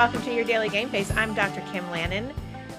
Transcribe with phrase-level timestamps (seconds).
[0.00, 1.14] welcome to your daily game face.
[1.14, 1.60] I'm Dr.
[1.72, 2.32] Kim Lannon,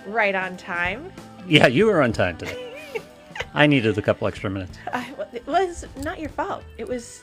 [0.07, 1.13] right on time.
[1.47, 2.73] Yeah, you were on time today.
[3.53, 4.79] I needed a couple extra minutes.
[4.91, 6.63] Uh, it was not your fault.
[6.79, 7.21] It was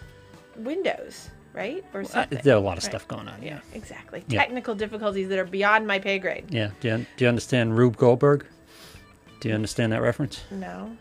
[0.55, 1.85] Windows, right?
[1.93, 2.39] Or Uh, something.
[2.45, 2.91] there are a lot of Right.
[2.93, 3.43] stuff going on.
[3.43, 3.59] Yeah.
[3.75, 4.23] Exactly.
[4.29, 4.39] Yeah.
[4.39, 6.45] Technical difficulties that are beyond my pay grade.
[6.49, 6.71] Yeah.
[6.79, 8.47] Do you, do you understand Rube Goldberg?
[9.41, 10.45] Do you understand that reference?
[10.53, 10.97] No.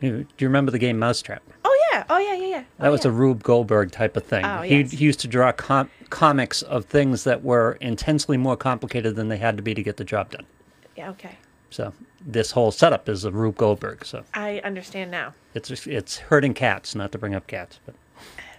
[0.00, 1.44] Do you remember the game Mousetrap?
[1.64, 2.04] Oh yeah.
[2.10, 2.34] Oh yeah.
[2.34, 2.46] Yeah.
[2.46, 2.64] Yeah.
[2.78, 3.10] That oh, was yeah.
[3.10, 4.44] a Rube Goldberg type of thing.
[4.44, 4.90] Oh, he, yes.
[4.92, 9.38] he used to draw com- comics of things that were intensely more complicated than they
[9.38, 10.46] had to be to get the job done.
[10.96, 11.10] Yeah.
[11.10, 11.36] Okay.
[11.70, 11.92] So
[12.24, 14.04] this whole setup is a Rube Goldberg.
[14.04, 15.34] So I understand now.
[15.54, 17.94] it's it's hurting cats, not to bring up cats, but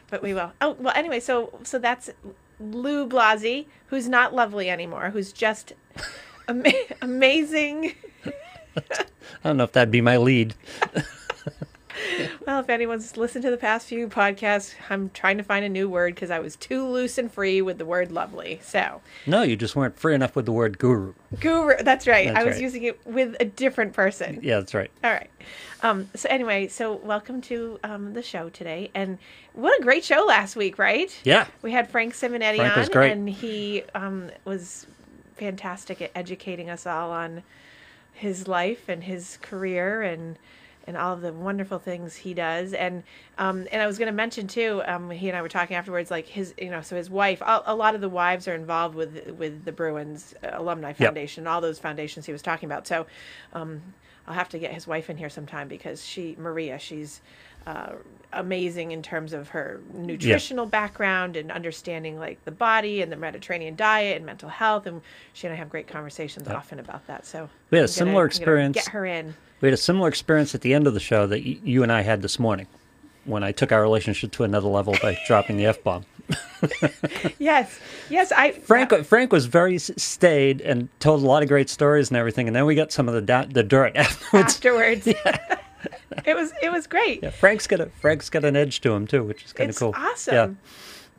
[0.10, 0.52] but we will.
[0.62, 0.94] Oh well.
[0.96, 2.10] Anyway, so so that's
[2.60, 5.74] Lou Blasi, who's not lovely anymore, who's just
[6.48, 7.94] ama- amazing.
[8.76, 10.56] I don't know if that'd be my lead.
[12.46, 15.88] Well, if anyone's listened to the past few podcasts, I'm trying to find a new
[15.88, 18.60] word because I was too loose and free with the word lovely.
[18.64, 21.14] So, No, you just weren't free enough with the word guru.
[21.40, 21.82] guru.
[21.82, 22.28] That's right.
[22.28, 22.62] That's I was right.
[22.62, 24.40] using it with a different person.
[24.42, 24.92] Yeah, that's right.
[25.04, 25.30] All right.
[25.84, 29.18] Um, so anyway, so welcome to um, the show today, and
[29.54, 31.18] what a great show last week, right?
[31.24, 31.48] Yeah.
[31.62, 33.12] We had Frank Simonetti Frank on, great.
[33.12, 34.88] and he um, was
[35.36, 37.44] fantastic at educating us all on
[38.14, 40.38] his life and his career and
[40.86, 42.74] and all of the wonderful things he does.
[42.74, 43.04] And
[43.38, 44.82] um, and I was going to mention too.
[44.86, 47.42] Um, he and I were talking afterwards, like his you know, so his wife.
[47.42, 51.62] A, a lot of the wives are involved with with the Bruins Alumni Foundation, all
[51.62, 52.88] those foundations he was talking about.
[52.88, 53.06] So.
[53.54, 53.82] Um,
[54.28, 57.22] I'll have to get his wife in here sometime because she, Maria, she's
[57.68, 57.94] uh,
[58.32, 63.76] amazing in terms of her nutritional background and understanding like the body and the Mediterranean
[63.76, 64.86] diet and mental health.
[64.86, 65.02] And
[65.34, 67.26] she and I have great conversations often about that.
[67.26, 68.76] So We had a I'm similar gonna experience.
[68.76, 69.36] Get her in.
[69.62, 71.92] We had a similar experience at the end of the show that y- you and
[71.92, 72.68] I had this morning
[73.26, 76.06] when I took our relationship to another level by dropping the F bomb.
[77.40, 77.80] Yes,
[78.10, 78.32] yes.
[78.32, 82.48] I Frank Frank was very staid and told a lot of great stories and everything,
[82.48, 84.56] and then we got some of the da- the dirt afterwards.
[84.56, 85.08] afterwards.
[86.26, 87.22] it was it was great.
[87.24, 89.72] Yeah, Frank's got a Frank's got an edge to him too, which is kind of
[89.74, 89.94] it's cool.
[89.98, 90.34] awesome.
[90.34, 90.50] Yeah.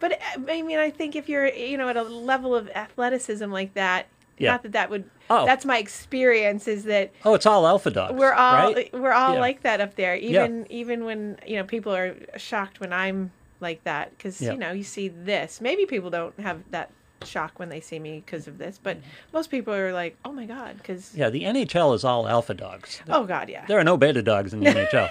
[0.00, 0.16] But uh,
[0.48, 4.06] I mean, I think if you're, you know, at a level of athleticism like that,
[4.38, 4.52] Yeah.
[4.52, 5.04] not that that would.
[5.30, 5.46] Oh.
[5.46, 6.66] That's my experience.
[6.68, 8.14] Is that Oh, it's all alpha dogs.
[8.18, 8.92] we're all right?
[8.92, 9.40] we're all Yeah.
[9.40, 10.16] like that up there.
[10.16, 13.30] Even even when you know people are shocked when I'm
[13.64, 14.52] like that because Yeah.
[14.52, 15.60] you know you see this.
[15.60, 16.90] Maybe people don't have that
[17.24, 18.98] shock when they see me because of this, but
[19.32, 23.00] most people are like, oh my god, because Yeah, the NHL is all alpha dogs.
[23.08, 23.64] oh god, yeah.
[23.66, 25.10] There are no beta dogs in the NHL.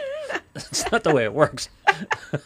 [0.55, 1.67] It's not the way it works.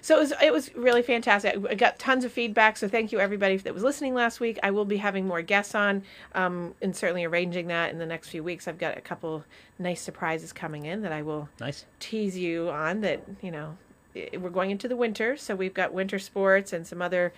[0.00, 1.56] So it was, it was really fantastic.
[1.68, 2.76] I got tons of feedback.
[2.76, 4.58] So thank you everybody that was listening last week.
[4.62, 6.02] I will be having more guests on,
[6.34, 8.66] um, and certainly arranging that in the next few weeks.
[8.66, 9.44] I've got a couple
[9.78, 11.84] nice surprises coming in that I will Nice.
[12.00, 13.00] tease you on.
[13.02, 13.76] That you know,
[14.14, 17.32] we're going into the winter, so we've got winter sports and some other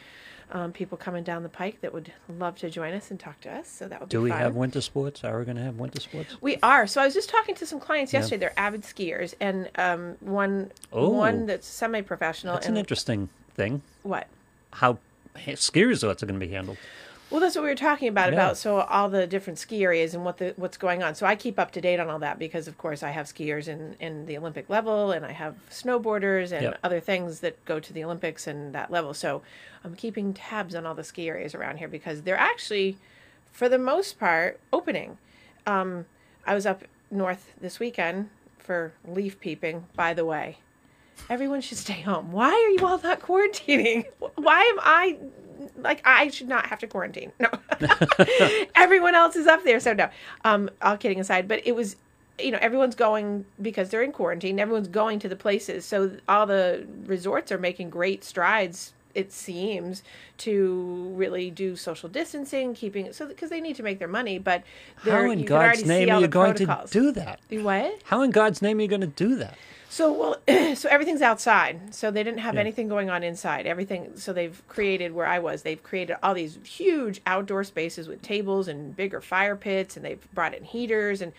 [0.53, 3.51] um, people coming down the pike that would love to join us and talk to
[3.51, 3.69] us.
[3.69, 4.39] So that would Do be Do we fun.
[4.41, 5.25] have winter sports?
[5.25, 6.37] Are we going to have winter sports?
[6.41, 6.87] We are.
[6.87, 8.37] So I was just talking to some clients yesterday.
[8.39, 11.09] They're avid skiers, and um, one Oh.
[11.11, 12.55] one that's semi-professional.
[12.55, 13.83] That's and an interesting thing.
[14.03, 14.27] what?
[14.73, 14.99] How
[15.55, 16.77] ski resorts are going to be handled.
[17.31, 18.35] Well, that's what we were talking about Yeah.
[18.39, 21.15] about so all the different ski areas and what the what's going on.
[21.17, 23.67] So I keep up to date on all that because, of course, I have skiers
[23.67, 26.79] in in the Olympic level, and I have snowboarders and Yep.
[26.85, 29.15] other things that go to the Olympics and that level.
[29.15, 29.43] So
[29.83, 32.99] I'm keeping tabs on all the ski areas around here because they're actually,
[33.53, 35.19] for the most part, opening.
[35.67, 36.07] Um,
[36.47, 39.87] I was up north this weekend for leaf peeping.
[39.97, 40.59] By the way,
[41.29, 42.33] everyone should stay home.
[42.33, 44.05] Why are you all not quarantining?
[44.37, 45.19] Why am I
[45.77, 47.33] like I should not have to quarantine?
[47.39, 47.49] No,
[48.75, 50.09] everyone else is up there, so no.
[50.45, 51.97] Um, all kidding aside, but it was,
[52.39, 54.59] you know, everyone's going because they're in quarantine.
[54.59, 58.95] Everyone's going to the places, so all the resorts are making great strides.
[59.15, 60.03] It seems
[60.39, 64.39] to really do social distancing, keeping so because they need to make their money.
[64.39, 64.65] But
[64.97, 66.91] How in you can already God's name are you going protocols.
[66.91, 67.41] to do that?
[67.51, 68.01] what?
[68.05, 69.57] How in God's name are you going to do that?
[69.89, 71.95] So well, so everything's outside.
[71.95, 72.63] So they didn't have Yeah.
[72.63, 73.67] anything going on inside.
[73.67, 74.13] Everything.
[74.17, 75.63] So they've created where I was.
[75.63, 80.27] They've created all these huge outdoor spaces with tables and bigger fire pits, and they've
[80.35, 81.33] brought in heaters and.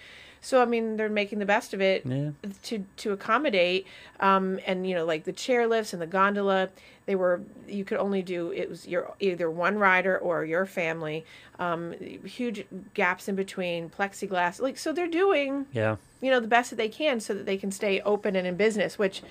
[0.45, 2.29] So I mean, they're making the best of it Yeah.
[2.63, 3.87] to to accommodate,
[4.19, 6.69] um, and you know, like the chair lifts and the gondola.
[7.07, 11.25] They were you could only do it was your either one rider or your family.
[11.57, 11.93] Um,
[12.23, 14.61] huge gaps in between, plexiglass.
[14.61, 15.95] Like so, they're doing Yeah.
[16.21, 18.55] you know the best that they can so that they can stay open and in
[18.55, 19.21] business which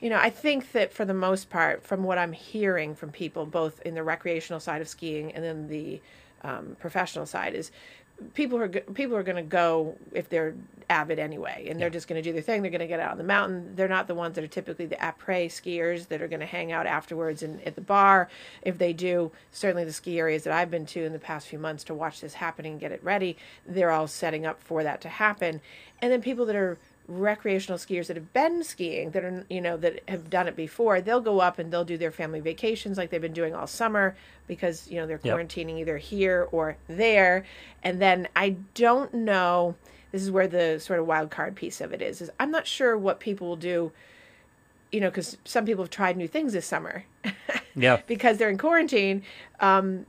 [0.00, 3.44] you know i think that for the most part from what i'm hearing from people
[3.44, 6.00] both in the recreational side of skiing and then the
[6.42, 7.70] um, professional side is
[8.34, 10.54] people are people are going to go if they're
[10.90, 12.62] avid anyway, and they're just going to do their thing.
[12.62, 13.76] They're going to get out on the mountain.
[13.76, 16.72] They're not the ones that are typically the après skiers that are going to hang
[16.72, 18.28] out afterwards and at the bar.
[18.62, 21.60] If they do, certainly the ski areas that I've been to in the past few
[21.60, 25.00] months to watch this happening and get it ready, they're all setting up for that
[25.02, 25.60] to happen.
[26.02, 26.76] And then people that are
[27.10, 31.00] recreational skiers that have been skiing that are you know that have done it before
[31.00, 34.14] they'll go up and they'll do their family vacations like they've been doing all summer
[34.46, 35.36] because you know they're Yep.
[35.36, 37.44] quarantining either here or there
[37.82, 39.74] and then i don't know
[40.12, 42.64] this is where the sort of wild card piece of it is is i'm not
[42.68, 43.90] sure what people will do
[44.92, 47.04] you know because some people have tried new things this summer
[47.74, 48.02] Yeah.
[48.06, 49.24] because they're in quarantine
[49.58, 50.06] um,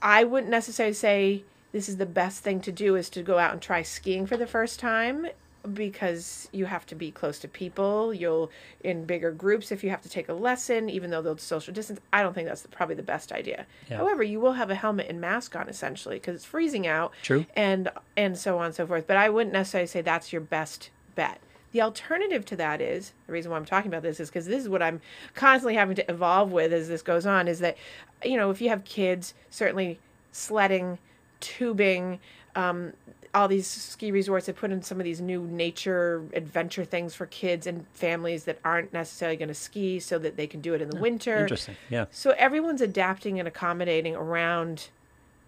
[0.00, 1.42] i wouldn't necessarily say
[1.72, 4.38] this is the best thing to do is to go out and try skiing for
[4.38, 5.26] the first time
[5.74, 8.50] because you have to be close to people you'll
[8.82, 12.00] in bigger groups if you have to take a lesson even though they'll social distance
[12.12, 13.98] i don't think that's probably the best idea Yeah.
[13.98, 17.46] however you will have a helmet and mask on essentially because it's freezing out True.
[17.54, 20.90] and and so on and so forth but i wouldn't necessarily say that's your best
[21.14, 21.38] bet
[21.70, 24.62] the alternative to that is the reason why i'm talking about this is because this
[24.62, 25.00] is what i'm
[25.34, 27.76] constantly having to evolve with as this goes on is that
[28.24, 29.98] you know if you have kids certainly
[30.32, 30.98] sledding
[31.40, 32.18] tubing
[32.54, 32.92] um,
[33.34, 37.26] all these ski resorts have put in some of these new nature adventure things for
[37.26, 40.82] kids and families that aren't necessarily going to ski so that they can do it
[40.82, 41.76] in the winter Interesting.
[41.88, 42.06] Yeah.
[42.10, 44.88] so everyone's adapting and accommodating around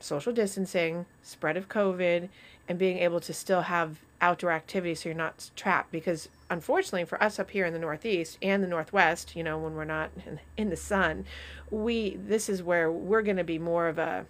[0.00, 2.28] social distancing, spread of COVID,
[2.68, 5.90] and being able to still have outdoor activity so you're not trapped.
[5.90, 9.74] Because unfortunately for us up here in the Northeast and the Northwest, you know, when
[9.74, 11.24] we're not in, in the sun,
[11.70, 14.26] we this is where we're going to be more of a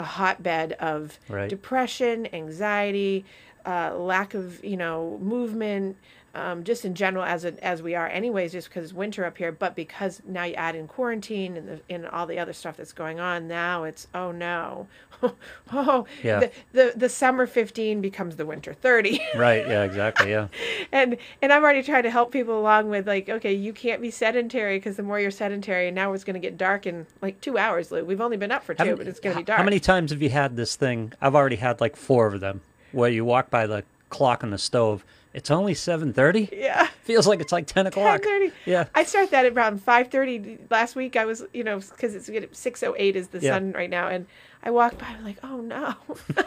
[0.00, 1.48] a hotbed of Right.
[1.48, 3.24] depression, anxiety,
[3.66, 5.96] uh, lack of you know movement,
[6.34, 9.50] um, just in general as as we are anyways, just because it's winter up here.
[9.52, 12.92] But because now you add in quarantine and the, and all the other stuff that's
[12.92, 14.86] going on, now it's oh no,
[15.72, 16.40] oh Yeah.
[16.40, 19.20] the, the the summer fifteen becomes the winter thirty.
[19.36, 19.66] Right.
[19.66, 19.84] Yeah.
[19.84, 20.30] Exactly.
[20.30, 20.48] Yeah.
[20.92, 24.10] and and I'm already trying to help people along with like, okay, you can't be
[24.10, 27.40] sedentary because the more you're sedentary, and now it's going to get dark in like
[27.40, 27.90] two hours.
[27.90, 28.04] Lou.
[28.04, 29.58] We've only been up for two, but it's going to be dark.
[29.58, 31.12] How many times have you had this thing?
[31.20, 32.60] I've already had like four of them
[32.92, 35.04] where you walk by the clock on the stove.
[35.32, 36.48] It's only seven thirty.
[36.52, 36.88] Yeah.
[37.04, 38.22] Feels like it's like ten o'clock.
[38.22, 38.52] 10:30.
[38.66, 38.86] Yeah.
[38.94, 41.14] I start that at around five thirty last week.
[41.16, 43.54] I was, you know, because it's six oh eight is the Yeah.
[43.54, 44.26] sun right now, and
[44.62, 45.06] I walked by.
[45.06, 45.94] I'm like, oh no,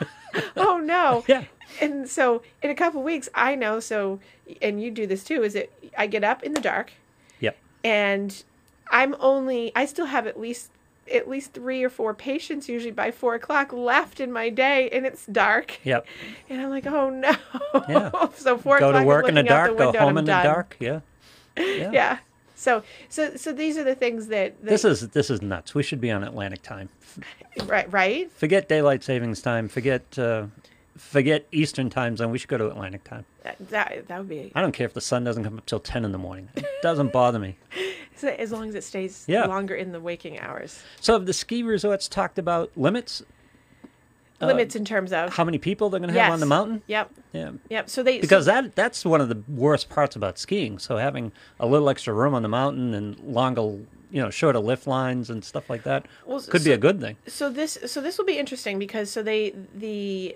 [0.58, 1.24] oh no.
[1.30, 1.46] Yeah.
[1.82, 3.80] And so in a couple weeks, I know.
[3.80, 4.20] So,
[4.62, 5.44] and you do this too.
[5.44, 6.92] Is it I get up in the dark,
[7.40, 7.58] Yep.
[7.86, 8.44] and
[8.92, 9.72] I'm only.
[9.76, 10.70] I still have at least
[11.12, 15.06] at least three or four patients usually by four o'clock left in my day, and
[15.06, 15.80] it's dark.
[15.84, 16.06] Yep.
[16.50, 17.36] And I'm like, oh no.
[17.90, 18.12] Yeah.
[18.36, 19.02] so four Go o'clock.
[19.02, 19.78] to work in the dark.
[19.78, 20.76] Go window and home in the dark.
[20.80, 21.00] Yeah.
[21.58, 21.92] Yeah.
[21.92, 22.18] Yeah.
[22.56, 25.76] So so so these are the things that, that This is this is nuts.
[25.76, 26.90] We should be on Atlantic time.
[27.66, 28.32] right right.
[28.32, 29.68] Forget daylight savings time.
[29.68, 30.46] Forget uh,
[30.98, 32.32] forget Eastern time zone.
[32.32, 33.26] We should go to Atlantic time.
[33.44, 35.80] That that, that would be I don't care if the sun doesn't come up till
[35.80, 36.50] ten in the morning.
[36.56, 37.58] It doesn't bother me.
[38.16, 39.46] So as long as it stays Yeah.
[39.46, 40.82] longer in the waking hours.
[41.02, 43.24] So have the ski resorts talked about limits?
[44.42, 46.82] Uh, limits in terms of How many people they're going to have on the mountain?
[46.88, 47.12] Yep.
[47.34, 47.52] Yeah.
[47.70, 47.90] Yep.
[47.90, 50.80] So they Because so, that that's one of the worst parts about skiing.
[50.80, 54.86] So having a little extra room on the mountain and longer, you know, shorter lift
[54.88, 57.16] lines and stuff like that Well, could be a good thing.
[57.28, 60.36] so this so this will be interesting because so they the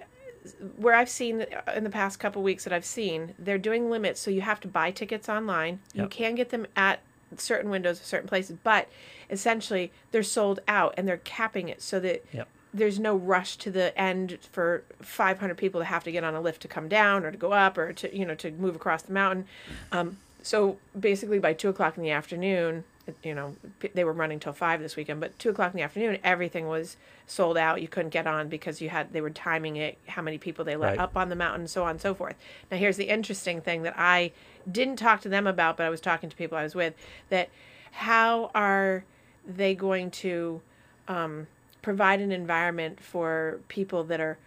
[0.77, 4.31] where I've seen in the past couple weeks that I've seen they're doing limits so
[4.31, 7.01] you have to buy tickets online you can get them at
[7.35, 8.87] certain windows of certain places but
[9.29, 12.47] essentially they're sold out and they're capping it so that Yep.
[12.73, 16.41] there's no rush to the end for 500 people to have to get on a
[16.41, 19.01] lift to come down or to go up or to you know to move across
[19.01, 19.45] the mountain
[19.91, 22.83] um, so basically by two o'clock in the afternoon
[23.23, 23.55] you know
[23.93, 26.97] they were running till five this weekend but two o'clock in the afternoon everything was
[27.25, 30.37] sold out you couldn't get on because you had they were timing it how many
[30.37, 30.99] people they let Right.
[30.99, 32.35] up on the mountain so on and so forth
[32.69, 34.31] now here's the interesting thing that i
[34.71, 36.93] didn't talk to them about but i was talking to people i was with
[37.29, 37.49] that
[37.91, 39.03] how are
[39.47, 40.61] they going to
[41.07, 41.47] um,
[41.81, 44.37] provide an environment for people that are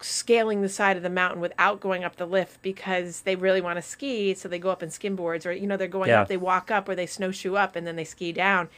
[0.00, 3.76] scaling the side of the mountain without going up the lift because they really want
[3.76, 6.22] to ski so they go up in skimboards or you know they're going Yeah.
[6.22, 8.68] up they walk up or they snowshoe up and then they ski down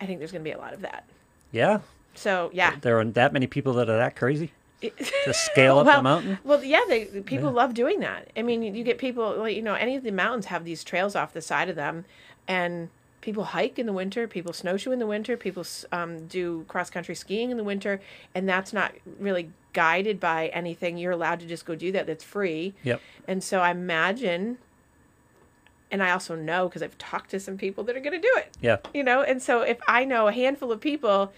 [0.00, 1.04] i think there's going to be a lot of that
[1.52, 1.80] Yeah.
[2.14, 4.52] so yeah There are that many people that are that crazy
[5.24, 6.38] to scale up well, the mountain.
[6.44, 8.30] Well, yeah, they people love doing that.
[8.36, 10.82] I mean, you, you get people, like, you know, any of the mountains have these
[10.84, 12.04] trails off the side of them,
[12.48, 12.88] and
[13.20, 17.14] people hike in the winter, people snowshoe in the winter, people um, do cross country
[17.14, 18.00] skiing in the winter,
[18.34, 20.96] and that's not really guided by anything.
[20.96, 22.06] You're allowed to just go do that.
[22.06, 22.74] That's free.
[22.82, 23.00] Yep.
[23.28, 24.56] And so I imagine,
[25.90, 28.34] and I also know because I've talked to some people that are going to do
[28.36, 28.76] it Yeah.
[28.94, 31.32] you know and so if i know a handful of people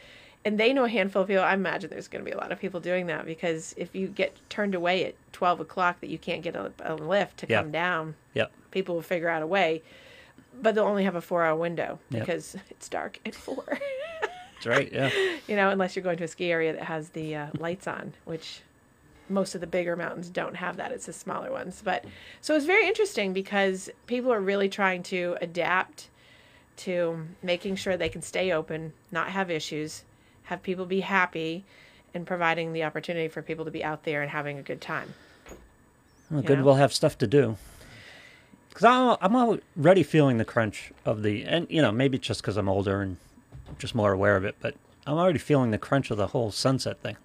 [0.45, 1.43] and they know a handful of people.
[1.45, 4.09] I imagine there's going to be a lot of people doing that because if you
[4.09, 7.63] get turned away at 12 o'clock that you can't get a, a lift to Yeah.
[7.63, 8.53] come down, Yep.
[8.71, 9.83] people will figure out a way.
[10.61, 12.21] But they'll only have a four hour window Yep.
[12.23, 13.65] because it's dark at four.
[14.55, 14.93] That's right.
[14.93, 15.11] Yeah.
[15.49, 18.13] you know, unless you're going to a ski area that has the uh, lights on,
[18.25, 18.61] which
[19.29, 20.93] most of the bigger mountains don't have that.
[20.93, 21.81] It's the smaller ones.
[21.85, 22.05] But
[22.41, 26.09] so it's very interesting because people are really trying to adapt
[26.79, 30.05] to making sure they can stay open, not have issues,
[30.45, 31.65] have people be happy,
[32.15, 35.15] and providing the opportunity for people to be out there and having a good time.
[36.31, 36.59] Well, good.
[36.59, 36.65] know?
[36.65, 37.57] We'll have stuff to do.
[38.69, 39.37] Because I'm, I'm
[39.77, 43.19] already feeling the crunch of the, and you know, maybe just because I'm older and
[43.79, 44.75] just more aware of it, but
[45.07, 47.17] I'm already feeling the crunch of the whole sunset thing.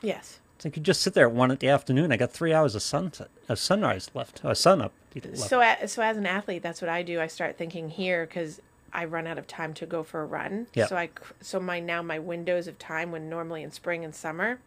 [0.00, 0.40] Yes.
[0.56, 2.12] It's like you just sit there at one at the afternoon.
[2.12, 4.92] I got three hours of sunset, of sunrise left, a sun up.
[5.14, 5.38] left.
[5.38, 7.20] So, a- so as an athlete, that's what I do.
[7.20, 8.60] I start thinking here because
[8.94, 10.68] I run out of time to go for a run.
[10.74, 10.86] Yeah.
[10.86, 11.10] So I,
[11.40, 14.60] so my now my windows of time when normally in spring and summer,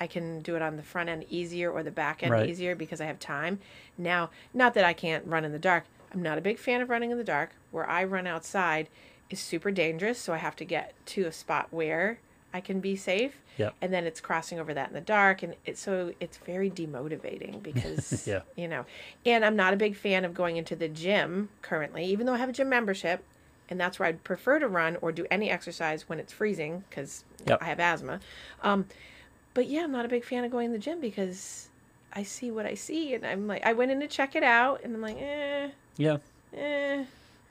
[0.00, 2.48] I can do it on the front end easier or the back end Right.
[2.48, 3.60] easier because I have time.
[3.96, 5.84] Now, not that I can't run in the dark.
[6.12, 7.50] I'm not a big fan of running in the dark.
[7.70, 8.88] Where I run outside
[9.28, 12.18] is super dangerous, so I have to get to a spot where
[12.52, 13.36] I can be safe.
[13.58, 13.74] Yep.
[13.80, 17.62] And then it's crossing over that in the dark, and it, so it's very demotivating
[17.62, 18.40] because Yeah.
[18.56, 18.86] you know.
[19.24, 22.38] And I'm not a big fan of going into the gym currently, even though I
[22.38, 23.22] have a gym membership,
[23.70, 27.24] and that's where I'd prefer to run or do any exercise when it's freezing because
[27.46, 27.58] Yep.
[27.62, 28.20] I have asthma.
[28.62, 28.86] Um,
[29.54, 31.68] but yeah, I'm not a big fan of going to the gym because
[32.12, 34.82] I see what I see, and I'm like, I went in to check it out,
[34.82, 36.18] and I'm like, eh, Yeah.
[36.56, 37.04] eh,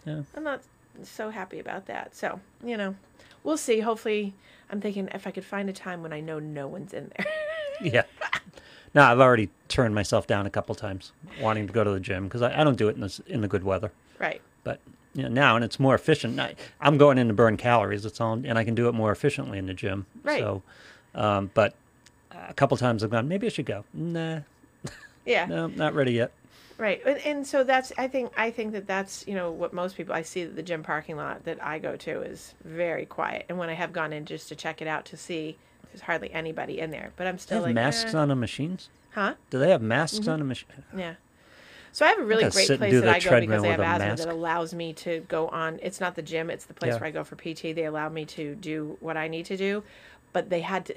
[0.05, 0.21] Yeah.
[0.35, 0.61] I'm not
[1.03, 2.15] so happy about that.
[2.15, 2.95] So you know,
[3.43, 3.79] we'll see.
[3.79, 4.33] Hopefully,
[4.69, 7.25] I'm thinking if I could find a time when I know no one's in there.
[7.81, 8.03] Yeah.
[8.93, 12.25] No, I've already turned myself down a couple times wanting to go to the gym
[12.25, 13.91] because I, I don't do it in the, in the good weather.
[14.19, 14.41] right.
[14.65, 14.81] But
[15.19, 16.39] you know, now and it's more efficient.
[16.39, 18.05] I, I'm going in to burn calories.
[18.05, 20.05] It's all, and I can do it more efficiently in the gym.
[20.23, 20.39] Right.
[20.39, 20.63] So,
[21.15, 21.75] um, but
[22.31, 23.27] a couple times I've gone.
[23.27, 23.83] Maybe I should go.
[23.93, 24.39] Nah,
[25.25, 25.45] Yeah.
[25.45, 26.31] no, not ready yet.
[26.77, 29.97] Right, and, and so that's I think I think that that's you know what most
[29.97, 33.45] people I see that the gym parking lot that I go to is very quiet,
[33.49, 35.57] and when I have gone in just to check it out to see,
[35.91, 37.11] there's hardly anybody in there.
[37.17, 38.17] But I'm They still have like masks eh.
[38.17, 38.87] on the machines.
[39.11, 39.33] huh?
[39.49, 40.69] Do they have masks on the machine?
[40.95, 41.15] Yeah.
[41.91, 44.23] So I have a really great place that I go because I have asthma mask.
[44.23, 45.79] that allows me to go on.
[45.81, 46.99] It's not the gym; it's the place Yeah.
[46.99, 47.73] where I go for PT.
[47.73, 49.83] They allow me to do what I need to do,
[50.33, 50.95] but they had to.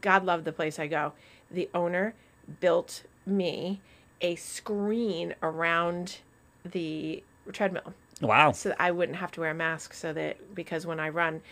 [0.00, 1.12] God love the place I go.
[1.50, 2.14] The owner
[2.60, 3.80] built me
[4.20, 6.18] a screen around
[6.64, 8.52] the treadmill Wow.
[8.52, 11.42] so that I wouldn't have to wear a mask so that because when I run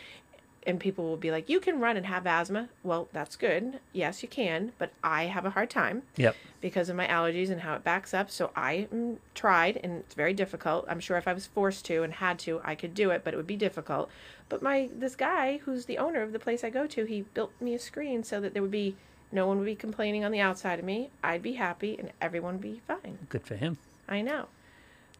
[0.67, 2.69] and people will be like you can run and have asthma.
[2.83, 3.81] Well that's good.
[3.93, 6.37] Yes you can but I have a hard time Yep.
[6.61, 8.31] because of my allergies and how it backs up.
[8.31, 10.85] So I mm, tried and it's very difficult.
[10.88, 13.33] I'm sure if I was forced to and had to I could do it but
[13.35, 14.11] it would be difficult.
[14.49, 17.52] But my this guy who's the owner of the place I go to he built
[17.61, 18.97] me a screen so that there would be
[19.33, 21.09] no one would be complaining on the outside of me.
[21.23, 23.19] I'd be happy and everyone would be fine.
[23.29, 23.79] Good for him.
[24.09, 24.49] I know.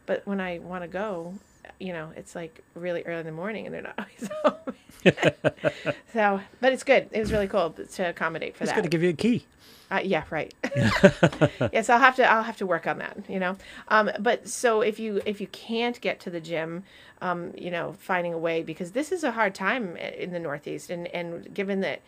[0.04, 1.35] But when I want to go,
[1.78, 5.92] you know, it's like really early in the morning and they're not always home.
[6.12, 7.08] so, but it's good.
[7.12, 8.78] It was really cool to accommodate for He's that.
[8.78, 9.46] It's going to give you a key.
[9.90, 10.54] Uh, yeah, right.
[11.72, 12.30] yes, I'll have to.
[12.30, 13.18] I'll have to work on that.
[13.28, 13.56] You know,
[13.88, 16.84] um, but so if you if you can't get to the gym,
[17.20, 20.90] um, you know, finding a way because this is a hard time in the Northeast,
[20.90, 22.02] and and given that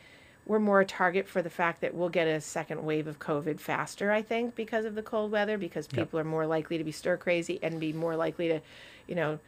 [0.47, 3.61] we're more a target for the fact that we'll get a second wave of COVID
[3.61, 6.93] faster, I think, because of the cold weather, because people are more likely to be
[6.93, 8.61] stir crazy and be more likely to,
[9.07, 9.39] you know,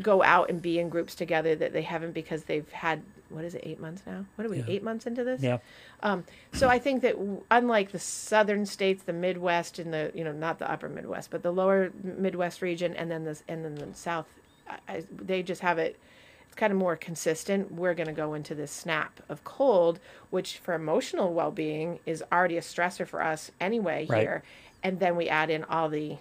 [0.00, 3.54] go out and be in groups together that they haven't because they've had what is
[3.54, 4.24] it eight months now?
[4.36, 4.64] What are we Yeah.
[4.68, 5.42] eight months into this?
[5.42, 5.58] Yeah.
[6.02, 10.24] Um, so I think that w- unlike the southern states, the Midwest and the you
[10.24, 13.74] know not the upper Midwest, but the lower Midwest region, and then the and then
[13.74, 14.26] the South,
[14.68, 15.98] I, I, they just have it.
[16.48, 17.72] It's kind of more consistent.
[17.72, 20.00] We're going to go into this snap of cold,
[20.30, 24.20] which for emotional well being is already a stressor for us anyway Right.
[24.22, 24.42] here,
[24.82, 26.16] and then we add in all the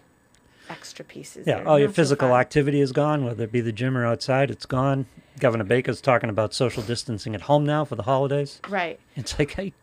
[0.69, 1.47] extra pieces.
[1.47, 2.39] Yeah, all your so physical fun.
[2.41, 5.05] activity is gone, whether it be the gym or outside, it's gone.
[5.39, 8.59] Governor Baker's talking about social distancing at home now for the holidays.
[8.67, 8.99] Right.
[9.15, 9.73] It's like, hey,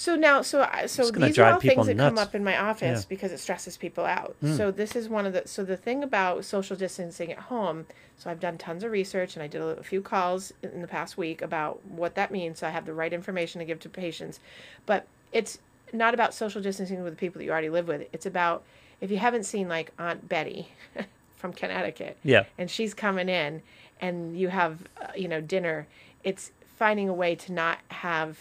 [0.00, 3.00] So now, so I- so these are all things that come up in my office
[3.02, 3.06] Yeah.
[3.06, 4.34] because it stresses people out.
[4.40, 4.56] Hmm.
[4.56, 7.84] So this is one of the so the thing about social distancing at home.
[8.16, 10.88] So I've done tons of research and I did a, a few calls in the
[10.88, 12.60] past week about what that means.
[12.60, 14.40] So I have the right information to give to patients,
[14.86, 15.58] but it's
[15.92, 18.08] not about social distancing with the people that you already live with.
[18.10, 18.62] It's about
[19.02, 20.68] if you haven't seen like Aunt Betty
[21.36, 23.60] from Connecticut, yeah, and she's coming in
[24.00, 25.86] and you have uh, you know dinner
[26.24, 28.38] it's finding a way to not have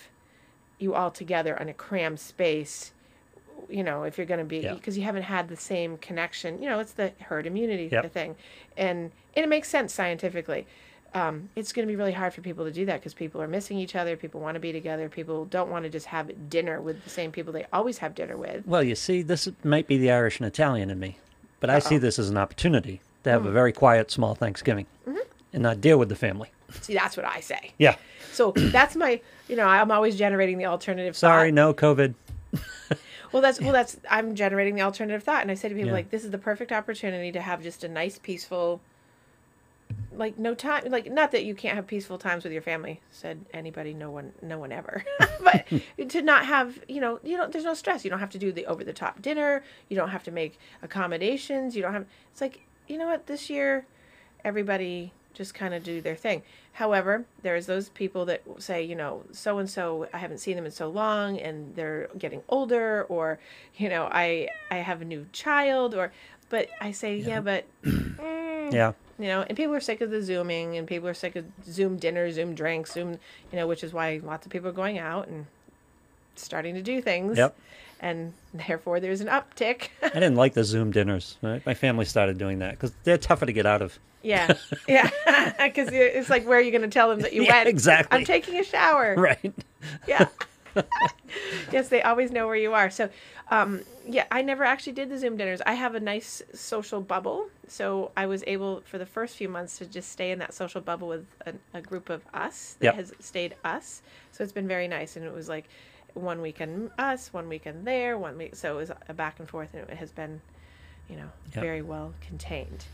[0.79, 2.91] you all together in a crammed space
[3.69, 4.73] you know if you're going to be Yeah.
[4.73, 8.11] because you haven't had the same connection you know it's the herd immunity Yep.
[8.13, 8.35] thing
[8.77, 10.65] and and it makes sense scientifically
[11.13, 13.47] um, it's going to be really hard for people to do that because people are
[13.47, 14.15] missing each other.
[14.15, 15.09] People want to be together.
[15.09, 18.37] People don't want to just have dinner with the same people they always have dinner
[18.37, 18.63] with.
[18.67, 21.17] Well, you see, this might be the Irish and Italian in me,
[21.61, 23.33] but I see this as an opportunity to Mm.
[23.33, 25.17] have a very quiet, small Thanksgiving Mm-hmm.
[25.53, 26.51] and not deal with the family.
[26.81, 27.71] See, that's what I say.
[27.79, 27.95] Yeah.
[28.31, 31.17] So that's my, you know, I'm always generating the alternative.
[31.17, 31.55] Sorry, thought.
[31.55, 32.13] no COVID.
[33.31, 35.93] Well, that's well, that's I'm generating the alternative thought, and I say to people Yeah.
[35.93, 38.81] like, this is the perfect opportunity to have just a nice, peaceful,
[40.15, 43.01] like no time, like not that you can't have peaceful times with your family.
[43.11, 45.03] Said anybody, no one, no one ever.
[45.43, 45.65] but
[46.09, 47.51] to not have, you know, you don't.
[47.51, 48.03] there's no stress.
[48.03, 49.63] You don't have to do the over the top dinner.
[49.89, 51.75] You don't have to make accommodations.
[51.75, 52.07] You don't have.
[52.31, 53.85] It's like you know what, this year,
[54.43, 56.41] everybody just kind of do their thing.
[56.79, 60.63] However, there's those people that say, you know, so and so, I haven't seen them
[60.65, 63.37] in so long, and they're getting older, or,
[63.75, 66.13] you know, I I have a new child, or,
[66.49, 68.93] but I say, yeah, but, mm, Yeah.
[69.19, 71.97] you know, and people are sick of the zooming, and people are sick of Zoom
[71.97, 73.19] dinner, Zoom drinks, Zoom,
[73.51, 75.47] you know, which is why lots of people are going out and
[76.37, 77.37] starting to do things.
[77.37, 77.57] Yep.
[78.01, 79.89] And therefore, there's an uptick.
[80.01, 81.37] I didn't like the Zoom dinners.
[81.41, 81.65] Right?
[81.65, 83.97] My family started doing that because they're tougher to get out of.
[84.23, 84.53] yeah,
[84.87, 85.09] yeah,
[85.67, 87.69] because it's like, where are you going to tell them that you Yeah, went?
[87.69, 88.17] exactly.
[88.19, 89.15] I'm taking a shower.
[89.15, 89.53] Right.
[90.07, 90.27] yeah.
[91.71, 92.89] yes, they always know where you are.
[92.89, 93.09] So,
[93.51, 95.61] um, yeah, I never actually did the Zoom dinners.
[95.65, 99.77] I have a nice social bubble, so I was able for the first few months
[99.79, 102.95] to just stay in that social bubble with a, a group of us that Yep.
[102.95, 104.01] has stayed us.
[104.31, 105.65] So it's been very nice, and it was like
[106.13, 108.55] one weekend us, one weekend there, one week.
[108.55, 110.41] So it was a back and forth, and it has been,
[111.09, 111.63] you know, Yep.
[111.63, 112.85] very well contained.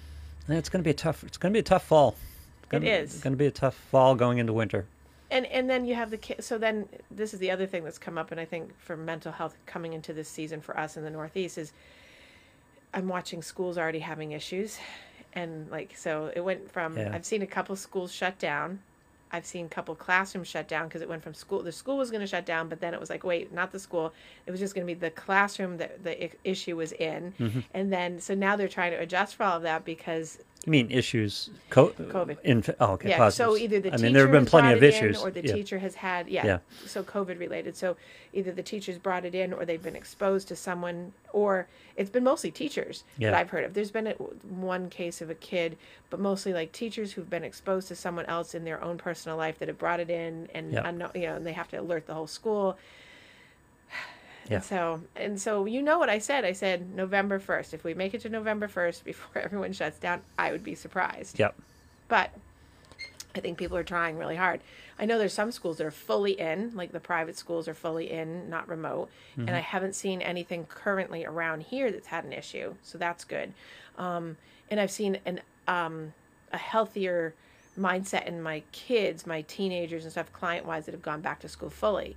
[0.48, 1.24] Yeah, It's going to be a tough.
[1.24, 2.16] It's going to be a tough fall.
[2.64, 3.14] It's gonna, is.
[3.16, 4.86] It's going to be a tough fall going into winter.
[5.32, 7.98] and and then you have the kid so then this is the other thing that's
[7.98, 11.04] come up and i think for mental health coming into this season for us in
[11.04, 11.74] the northeast is
[12.94, 14.78] i'm watching schools already having issues
[15.34, 17.10] and like so it went from Yeah.
[17.14, 18.80] i've seen a couple schools shut down
[19.32, 22.10] i've seen a couple classrooms shut down because it went from school the school was
[22.12, 24.14] going to shut down but then it was like wait not the school
[24.46, 27.60] it was just going to be the classroom that the issue was in Mm-hmm.
[27.74, 30.90] and then so now they're trying to adjust for all of that because You mean
[30.92, 31.50] issues?
[31.70, 32.38] Co- COVID.
[32.44, 33.10] Inf- oh, okay.
[33.10, 33.18] yeah.
[33.18, 33.36] positives.
[33.58, 35.22] So either the I mean, there have been plenty brought of in, issues.
[35.22, 35.54] or the yeah.
[35.54, 36.58] teacher has had yeah, Yeah.
[36.88, 37.76] So COVID related.
[37.78, 37.98] So
[38.34, 42.24] either the teachers brought it in, or they've been exposed to someone, or it's been
[42.24, 43.74] mostly teachers that I've heard of.
[43.76, 45.78] There's been a, one case of a kid,
[46.10, 49.60] but mostly like teachers who've been exposed to someone else in their own personal life
[49.60, 50.82] that have brought it in, and Yeah.
[50.88, 52.78] unknown- you know, and they have to alert the whole school.
[54.48, 54.56] Yeah.
[54.58, 56.46] And so and so you know what I said?
[56.46, 57.74] I said November first.
[57.74, 61.40] If we make it to November first before everyone shuts down, I would be surprised
[61.40, 61.56] Yep.
[62.08, 62.30] but
[63.34, 64.62] I think people are trying really hard.
[65.00, 68.10] I know there's some schools that are fully in, like the private schools are fully
[68.12, 72.76] in, not remote, and I haven't seen anything currently around here that's had an issue,
[72.82, 73.52] so that's good.
[73.98, 74.38] Um,
[74.72, 76.14] and I've seen an um,
[76.54, 77.34] a healthier
[77.80, 81.48] mindset in my kids, my teenagers and stuff, client wise, that have gone back to
[81.50, 82.16] school fully.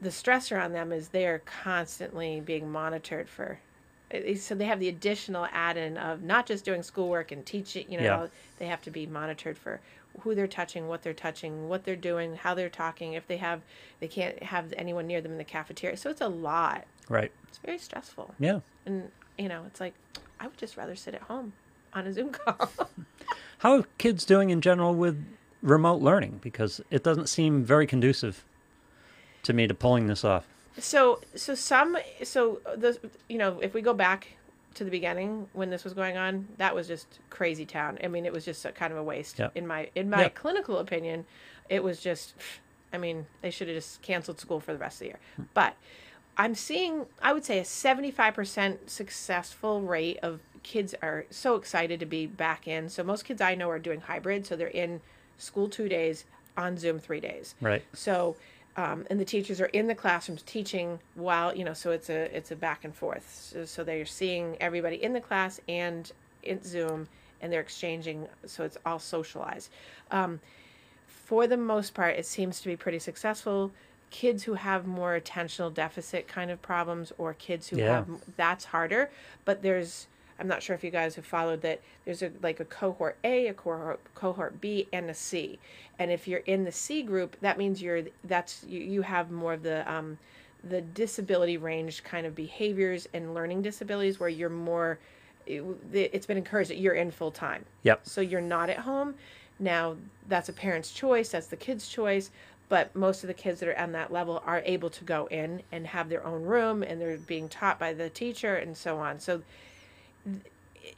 [0.00, 3.58] The stressor on them is they're constantly being monitored for
[4.36, 8.04] so they have the additional add-in of not just doing schoolwork and teaching you know
[8.04, 8.26] Yeah.
[8.58, 9.80] they have to be monitored for
[10.20, 13.62] who they're touching what they're touching what they're doing how they're talking if they have
[13.98, 17.32] they can't have anyone near them in the cafeteria so it's a lot Right.
[17.48, 18.60] it's very stressful Yeah.
[18.86, 19.94] and you know it's like
[20.38, 21.54] i would just rather sit at home
[21.96, 22.70] on a zoom call
[23.58, 25.24] How are kids doing in general with
[25.62, 26.40] remote learning?
[26.42, 28.44] Because it doesn't seem very conducive
[29.44, 30.46] to me to pulling this off.
[30.78, 34.36] so so some so the you know if we go back
[34.74, 38.26] to the beginning when this was going on that was just crazy town i mean
[38.26, 39.52] it was just a, kind of a waste Yep.
[39.54, 40.34] in my in my Yep.
[40.34, 41.24] clinical opinion
[41.70, 42.34] it was just
[42.92, 45.44] i mean they should have just canceled school for the rest of the year hmm.
[45.54, 45.76] but
[46.36, 52.06] i'm seeing i would say a 75% successful rate of kids are so excited to
[52.06, 55.00] be back in so most kids i know are doing hybrid so they're in
[55.38, 56.24] school two days
[56.56, 57.84] on zoom three days Right.
[57.92, 58.34] so,
[58.76, 62.36] um, and the teachers are in the classrooms teaching while you know, so it's a
[62.36, 63.26] it's a back and forth.
[63.52, 66.10] So, so they're seeing everybody in the class and
[66.42, 67.08] in Zoom,
[67.40, 68.26] and they're exchanging.
[68.44, 69.70] So it's all socialized.
[70.10, 70.40] Um,
[71.06, 73.72] for the most part, it seems to be pretty successful.
[74.10, 77.94] Kids who have more attentional deficit kind of problems, or kids who Yeah.
[77.94, 79.10] have that's harder.
[79.46, 80.06] But there's
[80.38, 81.80] I'm not sure if you guys have followed that.
[82.04, 85.58] There's a like a cohort A, a cohort cohort B, and a C.
[85.98, 89.54] And if you're in the C group, that means you're that's you, you have more
[89.54, 90.18] of the um,
[90.62, 94.98] the disability range kind of behaviors and learning disabilities where you're more.
[95.46, 97.64] It, it's been encouraged that you're in full time.
[97.84, 98.00] Yep.
[98.02, 99.14] So you're not at home.
[99.58, 99.96] Now,
[100.28, 102.30] that's a parent's choice, that's the kid's choice,
[102.68, 105.62] but most of the kids that are on that level are able to go in
[105.72, 109.18] and have their own room and they're being taught by the teacher and so on.
[109.18, 109.42] So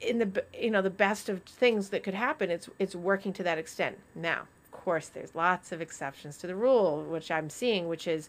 [0.01, 3.43] in the you know the best of things that could happen it's it's working to
[3.43, 3.99] that extent.
[4.15, 8.29] Now of course there's lots of exceptions to the rule which i'm seeing which is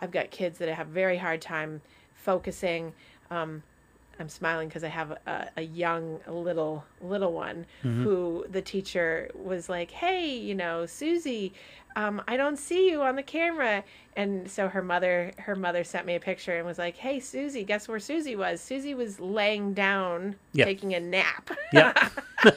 [0.00, 1.80] i've got kids that have very hard time
[2.14, 2.92] focusing.
[3.30, 3.62] Um,
[4.20, 9.68] i'm smiling because i have a, a young little little one who the teacher was
[9.68, 11.52] like hey you know susie
[11.98, 13.82] um, I don't see you on the camera.
[14.16, 17.62] And so her mother, her mother sent me a picture and was like, "Hey, Susie,
[17.64, 18.60] guess where Susie was?
[18.60, 20.64] Susie was laying down, Yeah.
[20.64, 22.08] taking a nap, Yeah.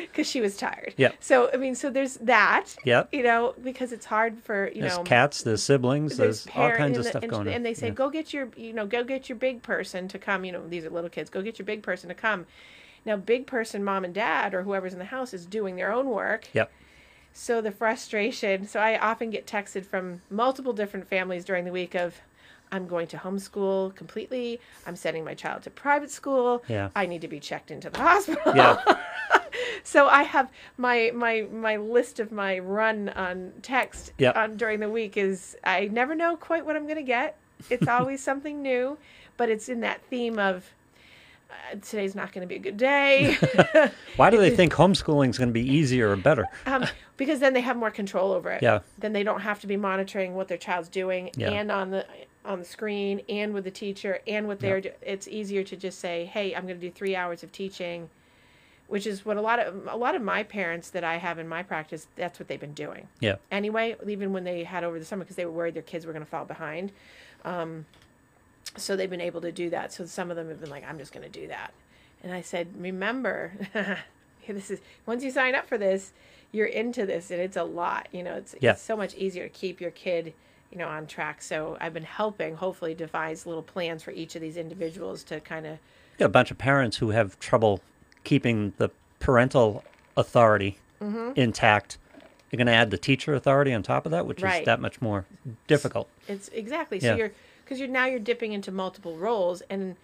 [0.00, 1.12] because she was tired." Yeah.
[1.20, 2.74] So I mean, so there's that.
[2.84, 3.08] Yep.
[3.12, 6.96] You know, because it's hard for you There's know cats, there's siblings, there's, all kinds
[6.96, 7.52] of the- stuff and, going on.
[7.54, 7.94] And they say, Yeah.
[7.94, 10.44] go get your, you know, go get your big person to come.
[10.46, 11.28] You know, these are little kids.
[11.28, 12.46] Go get your big person to come.
[13.06, 16.08] Now, big person, mom and dad, or whoever's in the house, is doing their own
[16.08, 16.48] work.
[16.54, 16.72] Yep.
[17.36, 18.66] So the frustration.
[18.66, 22.14] So I often get texted from multiple different families during the week of,
[22.72, 24.60] I'm going to homeschool completely.
[24.86, 26.62] I'm sending my child to private school.
[26.68, 26.90] Yeah.
[26.96, 28.54] I need to be checked into the hospital.
[28.56, 28.80] Yeah.
[29.86, 34.34] So I have my my my list of my run on text Yep.
[34.36, 37.36] on during the week is I never know quite what I'm going to get.
[37.68, 38.96] It's always something new,
[39.36, 40.72] but it's in that theme of
[41.82, 43.36] today's not going to be a good day.
[44.16, 46.46] Why do they think homeschooling is going to be easier or better?
[46.66, 46.84] um,
[47.16, 48.62] because then they have more control over it.
[48.62, 48.80] Yeah.
[48.98, 51.50] Then they don't have to be monitoring what their child's doing Yeah.
[51.50, 52.06] and on the
[52.44, 54.80] on the screen and with the teacher and what they're.
[54.80, 58.10] do It's easier to just say, "Hey, I'm going to do three hours of teaching,"
[58.86, 61.48] which is what a lot of a lot of my parents that I have in
[61.48, 62.06] my practice.
[62.16, 63.36] That's what they've been doing Yeah.
[63.50, 63.96] anyway.
[64.06, 66.24] Even when they had over the summer because they were worried their kids were going
[66.24, 66.92] to fall behind.
[67.46, 67.86] Um,
[68.76, 69.92] so they've been able to do that.
[69.92, 71.72] So some of them have been like, "I'm just going to do that,"
[72.22, 73.52] and I said, "Remember,
[74.48, 76.12] this is once you sign up for this."
[76.52, 78.06] You're into this, and it's a lot.
[78.12, 78.72] You know, it's, Yeah.
[78.74, 80.32] it's so much easier to keep your kid,
[80.70, 81.42] you know, on track.
[81.42, 85.66] So I've been helping, hopefully, devise little plans for each of these individuals to kind
[85.66, 85.78] of
[86.16, 87.80] got a bunch of parents who have trouble
[88.22, 89.82] keeping the parental
[90.16, 91.32] authority Mm-hmm.
[91.34, 91.98] intact.
[92.52, 94.60] You're going to add the teacher authority on top of that, which Right.
[94.60, 95.26] is that much more
[95.66, 96.08] difficult.
[96.28, 97.32] It's exactly so you're
[97.64, 99.96] because you're now you're dipping into multiple roles, and,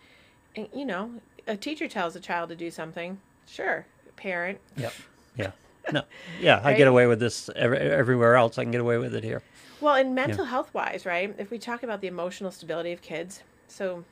[0.57, 1.13] and you know
[1.47, 3.21] a teacher tells a child to do something.
[3.47, 4.59] Sure, parent.
[4.77, 4.93] Yep.
[5.37, 5.53] Yeah.
[5.93, 6.03] No.
[6.41, 8.59] Yeah, I get away with this every, everywhere else.
[8.59, 9.43] I can get away with it here.
[9.81, 11.35] Well, in mental health wise, right?
[11.39, 14.05] If we talk about the emotional stability of kids, so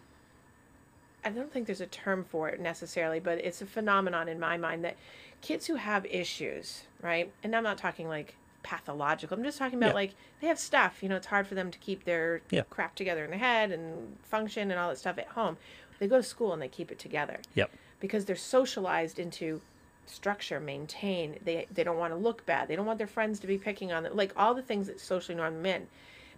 [1.24, 4.56] I don't think there's a term for it necessarily, but it's a phenomenon in my
[4.56, 4.96] mind that
[5.42, 7.30] kids who have issues, right?
[7.42, 9.36] And I'm not talking like pathological.
[9.36, 9.94] I'm just talking about Yeah.
[9.94, 12.62] like they have stuff, you know, it's hard for them to keep their Yeah.
[12.70, 15.56] crap together in their head and function and all that stuff at home.
[15.98, 17.70] They go to school and they keep it together Yep.
[18.00, 19.60] because they're socialized into
[20.06, 21.38] structure, maintain.
[21.44, 22.68] They they don't want to look bad.
[22.68, 24.16] They don't want their friends to be picking on them.
[24.16, 25.86] Like all the things that socially norm in.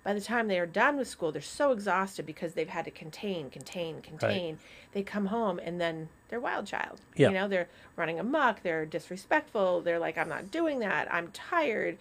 [0.02, 2.90] By the time they are done with school, they're so exhausted because they've had to
[2.90, 4.58] contain, contain, contain.
[4.92, 7.00] They come home and then they're wild child.
[7.16, 7.28] Yeah.
[7.28, 11.98] You know, they're running amok, they're disrespectful, they're like, I'm not doing that, I'm tired.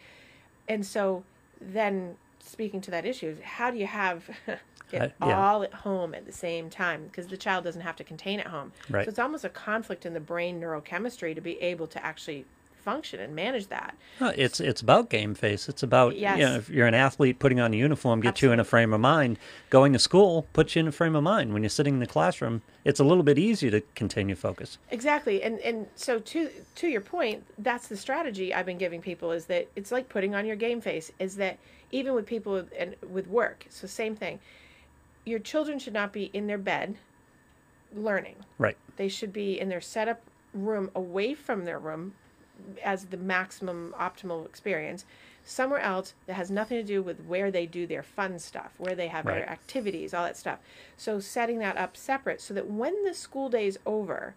[0.70, 1.24] And so
[1.60, 5.38] then speaking to that issue, how do you have it I- yeah.
[5.50, 7.04] all at home at the same time?
[7.06, 8.72] Because the child doesn't have to contain at home.
[8.90, 9.04] Right.
[9.04, 12.46] So it's almost a conflict in the brain neurochemistry to be able to actually
[12.80, 13.96] function and manage that.
[14.20, 15.70] No, it's it's about game face.
[15.70, 16.40] It's about Yes.
[16.40, 18.94] you know, if you're an athlete, putting on a uniform gets you in a frame
[18.94, 19.38] of mind.
[19.70, 21.54] Going to school puts you in a frame of mind.
[21.54, 24.78] When you're sitting in the classroom, it's a little bit easier to continue focus.
[24.90, 25.44] Exactly.
[25.44, 29.46] And and so to to your point, that's the strategy I've been giving people is
[29.46, 31.60] that it's like putting on your game face is that
[31.92, 34.40] even with people with, and with work, so same thing.
[35.26, 36.96] Your children should not be in their bed
[37.94, 38.36] learning.
[38.58, 38.78] Right.
[38.96, 40.22] They should be in their setup
[40.54, 42.14] room away from their room
[42.84, 45.06] as the maximum optimal experience.
[45.46, 48.96] Somewhere else that has nothing to do with where they do their fun stuff, where
[48.96, 49.36] they have Right.
[49.36, 50.60] their activities, all that stuff.
[50.98, 54.36] So setting that up separate so that when the school day is over,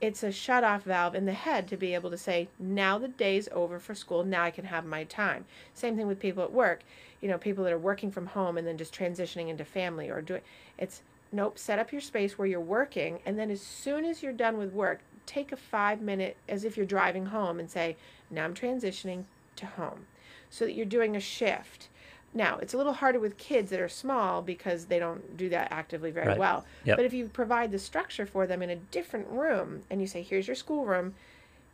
[0.00, 3.08] it's a shut off valve in the head to be able to say, now the
[3.08, 5.44] day's over for school, now I can have my time.
[5.72, 6.82] Same thing with people at work.
[7.20, 10.20] You know, people that are working from home and then just transitioning into family or
[10.20, 10.42] doing
[10.76, 14.32] it's nope, set up your space where you're working and then as soon as you're
[14.32, 17.96] done with work, take a 5 minute as if you're driving home and say,
[18.30, 19.24] now I'm transitioning
[19.56, 20.06] to home.
[20.50, 21.88] So that you're doing a shift.
[22.32, 25.68] Now, it's a little harder with kids that are small because they don't do that
[25.70, 26.38] actively very Right.
[26.38, 26.64] well.
[26.84, 26.96] Yep.
[26.96, 30.22] But if you provide the structure for them in a different room and you say,
[30.22, 31.14] here's your schoolroom,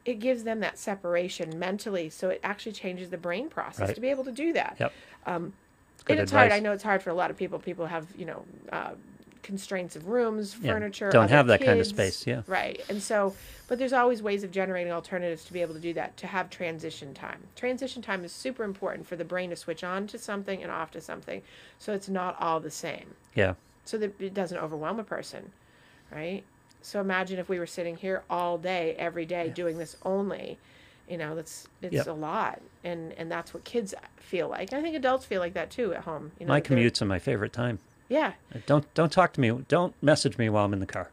[0.05, 2.11] it gives them that separation mentally.
[2.11, 3.95] So it actually changes the brain process Right.
[3.95, 4.77] to be able to do that.
[4.79, 4.93] Yep.
[5.27, 5.53] Um,
[6.09, 6.51] and it's hard.
[6.53, 7.59] I know it's hard for a lot of people.
[7.59, 8.93] People have, you know, uh,
[9.43, 11.11] constraints of rooms, Yeah, furniture.
[11.11, 12.43] don't have that kind of space, yeah.
[12.47, 12.81] Right.
[12.89, 13.35] And so,
[13.69, 16.51] but there's always ways of generating alternatives to be able to do that, to have
[16.51, 17.41] transition time.
[17.57, 20.91] Transition time is super important for the brain to switch on to something and off
[20.93, 21.43] to something.
[21.79, 23.15] So it's not all the same.
[23.35, 23.55] Yeah.
[23.85, 25.53] So that it doesn't overwhelm a person.
[26.13, 26.43] Right.
[26.83, 30.59] So imagine if we were sitting here all day, every day, doing this only.
[31.09, 32.07] You know, that's it's Yep.
[32.07, 34.73] a lot, and and that's what kids feel like.
[34.73, 36.31] I think adults feel like that too at home.
[36.39, 37.81] You know, My commutes are my favorite time.
[38.11, 38.33] Yeah,
[38.67, 39.51] Don't don't talk to me.
[39.69, 41.11] Don't message me while I'm in the car.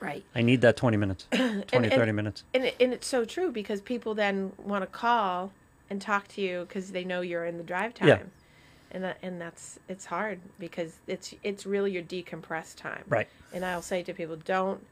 [0.00, 0.24] right.
[0.34, 2.44] I need that 20 minutes, 20, and- 30 minutes.
[2.54, 5.52] And it, and it's so true because people then want to call
[5.90, 8.08] and talk to you because they know you're in the drive time.
[8.08, 8.18] Yeah.
[8.90, 13.04] And that, and that's it's hard because it's it's really your decompressed time.
[13.08, 13.28] Right.
[13.52, 14.84] And I'll say to people, don't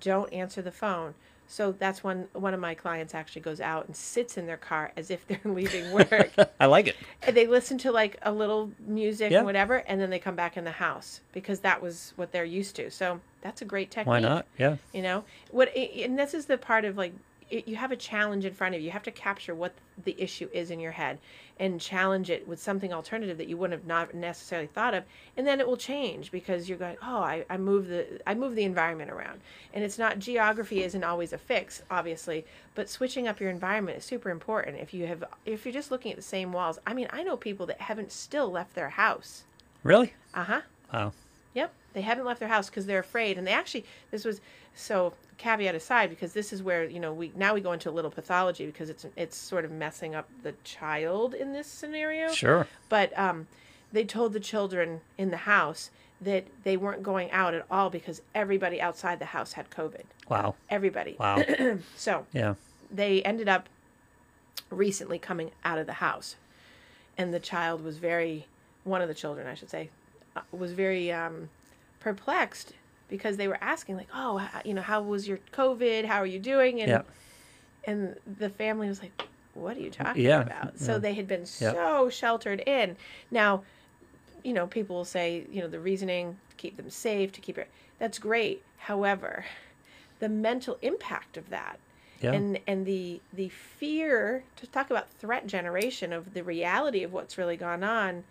[0.00, 1.14] don't answer the phone.
[1.46, 4.92] So that's when one of my clients actually goes out and sits in their car
[4.96, 6.30] as if they're leaving work.
[6.60, 6.96] I like it.
[7.22, 9.38] and they listen to like a little music Yeah.
[9.38, 12.44] and whatever, and then they come back in the house because that was what they're
[12.44, 12.90] used to.
[12.90, 14.46] So that's a great technique Why not?
[14.58, 14.76] Yeah.
[14.92, 17.12] you know what and this is the part of like
[17.50, 18.86] it, you have a challenge in front of you.
[18.86, 21.18] You have to capture what the issue is in your head
[21.58, 25.04] and challenge it with something alternative that you wouldn't have not necessarily thought of.
[25.36, 28.54] And then it will change because you're going oh I, I move the i move
[28.56, 29.40] the environment around.
[29.72, 34.04] And it's not geography isn't always a fix obviously but switching up your environment is
[34.04, 34.78] super important.
[34.80, 37.36] If you have if you're just looking at the same walls i mean i know
[37.36, 39.44] people that haven't still left their house.
[39.82, 40.14] Really?
[40.34, 40.62] uh-huh.
[40.92, 41.12] Wow.
[41.54, 44.40] Yep, they haven't left their house because they're afraid, and they actually this was
[44.74, 47.92] so caveat aside because this is where you know we now we go into a
[47.92, 52.32] little pathology because it's it's sort of messing up the child in this scenario.
[52.32, 52.66] Sure.
[52.88, 53.46] But um,
[53.92, 58.22] they told the children in the house that they weren't going out at all because
[58.34, 60.04] everybody outside the house had COVID.
[60.28, 60.54] Wow.
[60.70, 61.16] Everybody.
[61.18, 61.42] Wow.
[61.96, 62.54] So yeah.
[62.90, 63.68] they ended up
[64.70, 66.36] recently coming out of the house
[67.16, 68.46] and the child was very
[68.84, 69.88] one of the children i should say
[70.36, 71.48] uh, was very um,
[72.00, 72.72] perplexed
[73.16, 76.04] because they were asking like oh you know how was your covid?
[76.04, 76.80] How are you doing?
[76.82, 76.90] And
[77.86, 79.12] and the family was like
[79.54, 80.80] what are you talking Yeah, about?
[80.80, 80.98] So yeah.
[80.98, 82.96] they had been so sheltered in.
[83.30, 83.62] Now
[84.42, 87.56] you know people will say you know the reasoning to keep them safe to keep
[87.56, 87.68] it
[88.00, 88.62] that's great.
[88.78, 89.44] However
[90.18, 91.78] the mental impact of that
[92.20, 92.32] Yeah.
[92.32, 97.38] and and the the fear to talk about threat generation of the reality of what's
[97.38, 98.24] really gone on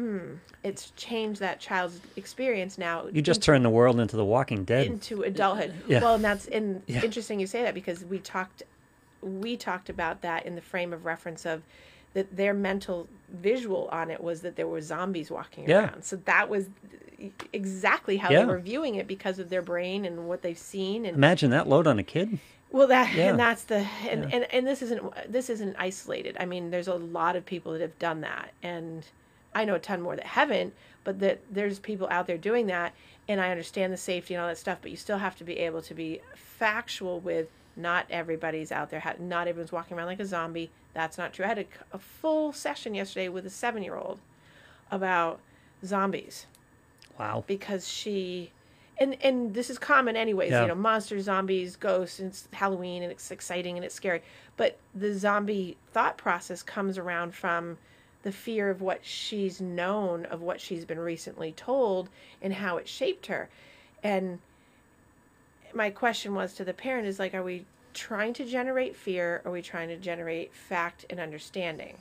[0.00, 4.64] mm, it's changed that child's experience now you just turned the world into the Walking
[4.64, 4.86] Dead.
[4.86, 6.00] into adulthood Yeah.
[6.00, 7.02] well and that's and Yeah.
[7.04, 8.62] interesting you say that because we talked
[9.22, 11.62] we talked about that in the frame of reference of
[12.14, 15.80] that their mental visual on it was that there were zombies walking Yeah.
[15.90, 16.68] around so that was
[17.52, 18.40] exactly how Yeah.
[18.40, 21.68] they were viewing it because of their brain and what they've seen and Imagine that
[21.68, 22.38] load on a kid.
[22.72, 23.30] well, that Yeah.
[23.30, 26.36] and that's the and, and and this isn't this isn't isolated.
[26.40, 29.04] I mean, there's a lot of people that have done that, and
[29.54, 30.74] I know a ton more that haven't.
[31.02, 32.92] But that there's people out there doing that,
[33.26, 34.78] and I understand the safety and all that stuff.
[34.82, 39.02] But you still have to be able to be factual with not everybody's out there.
[39.18, 40.70] Not everyone's walking around like a zombie.
[40.92, 41.46] That's not true.
[41.46, 44.20] I had a, a full session yesterday with a seven year old
[44.90, 45.40] about
[45.84, 46.46] zombies
[47.18, 47.44] Wow.
[47.46, 48.50] because she
[48.98, 50.62] and and this is common anyways Yeah.
[50.62, 54.20] you know monsters zombies ghosts and it's halloween and it's exciting and it's scary
[54.56, 57.78] but the zombie thought process comes around from
[58.22, 62.08] the fear of what she's known of what she's been recently told
[62.42, 63.48] and how it shaped her
[64.02, 64.38] and
[65.72, 69.50] my question was to the parent is like are we trying to generate fear or
[69.50, 71.96] are we trying to generate fact and understanding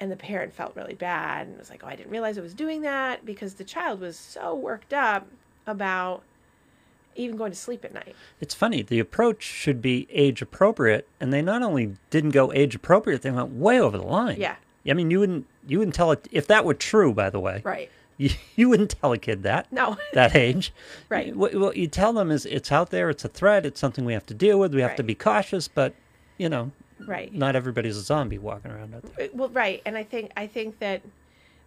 [0.00, 2.54] and the parent felt really bad and was like, "Oh, I didn't realize I was
[2.54, 5.26] doing that because the child was so worked up
[5.66, 6.22] about
[7.16, 8.82] even going to sleep at night." It's funny.
[8.82, 13.30] The approach should be age appropriate, and they not only didn't go age appropriate, they
[13.30, 14.40] went way over the line.
[14.40, 14.56] Yeah.
[14.88, 17.12] I mean, you wouldn't you wouldn't tell it if that were true.
[17.12, 17.90] By the way, Right.
[18.16, 19.96] you, you wouldn't tell a kid that No.
[20.12, 20.72] that age.
[21.08, 21.34] Right.
[21.34, 23.08] What, what you tell them is it's out there.
[23.10, 23.64] It's a threat.
[23.64, 24.74] It's something we have to deal with.
[24.74, 25.94] We have to be cautious, but
[26.36, 26.70] you know,
[27.06, 27.32] right.
[27.34, 29.28] not everybody's a zombie walking around out there.
[29.32, 31.02] Well, right, and I think I think that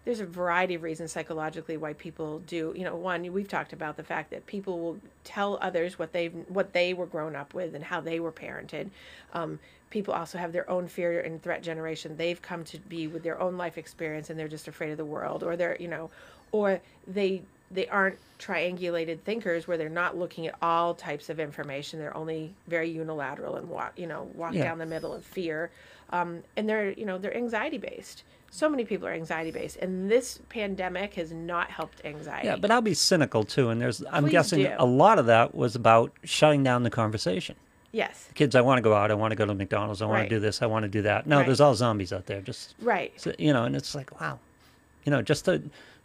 [0.03, 2.73] there's a variety of reasons psychologically why people do.
[2.75, 6.33] You know, one we've talked about the fact that people will tell others what they've
[6.47, 8.89] what they were grown up with and how they were parented.
[9.33, 9.59] Um,
[9.91, 12.17] people also have their own fear and threat generation.
[12.17, 15.05] They've come to be with their own life experience and they're just afraid of the
[15.05, 16.09] world, or they're you know,
[16.51, 21.99] or they they aren't triangulated thinkers where they're not looking at all types of information.
[21.99, 24.63] They're only very unilateral and walk you know walk Yeah.
[24.63, 25.69] down the middle of fear,
[26.09, 28.23] um, and they're you know they're anxiety based.
[28.53, 32.47] So many people are anxiety based, and this pandemic has not helped anxiety.
[32.47, 33.69] Yeah, but I'll be cynical too.
[33.69, 34.73] And there's I'm Please guessing do.
[34.77, 37.55] a lot of that was about shutting down the conversation.
[37.93, 39.09] yes, Kids, I want to go out.
[39.09, 40.01] I want to go to McDonald's.
[40.01, 40.29] I want Right.
[40.29, 40.61] to do this.
[40.61, 41.27] I want to do that.
[41.27, 41.45] No, Right.
[41.45, 42.41] there's all zombies out there.
[42.41, 44.39] Just right, So, you know, and it's like, wow,
[45.05, 45.61] you know, just to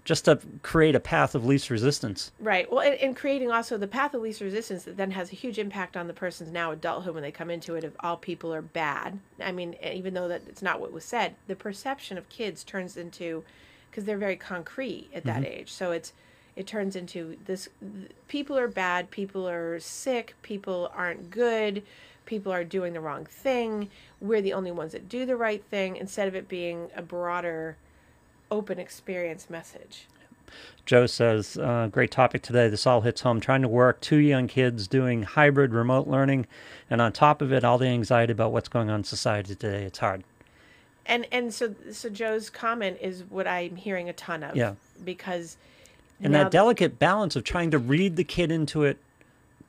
[0.06, 2.30] just to create a path of least resistance.
[2.38, 2.70] right.
[2.70, 5.58] Well, and, and creating also the path of least resistance that then has a huge
[5.58, 7.82] impact on the person's now adulthood when they come into it.
[7.82, 11.34] If all people are bad, I mean, even though that it's not what was said,
[11.48, 13.42] the perception of kids turns into
[13.90, 15.60] because they're very concrete at that mm-hmm.
[15.60, 15.72] age.
[15.72, 16.12] So it's
[16.54, 17.68] it turns into this
[18.28, 21.82] people are bad, people are sick, people aren't good,
[22.26, 23.90] people are doing the wrong thing.
[24.20, 27.76] We're the only ones that do the right thing instead of it being a broader
[28.50, 30.06] open experience message.
[30.84, 32.68] Joe says, uh, great topic today.
[32.68, 33.40] This all hits home.
[33.40, 36.46] Trying to work, two young kids doing hybrid remote learning,
[36.88, 39.82] and on top of it, all the anxiety about what's going on in society today.
[39.82, 40.22] It's hard.
[41.04, 44.56] And and so so Joe's comment is what I'm hearing a ton of.
[44.56, 44.74] Yeah.
[45.04, 45.56] Because
[46.20, 48.98] And that delicate balance of trying to read the kid into it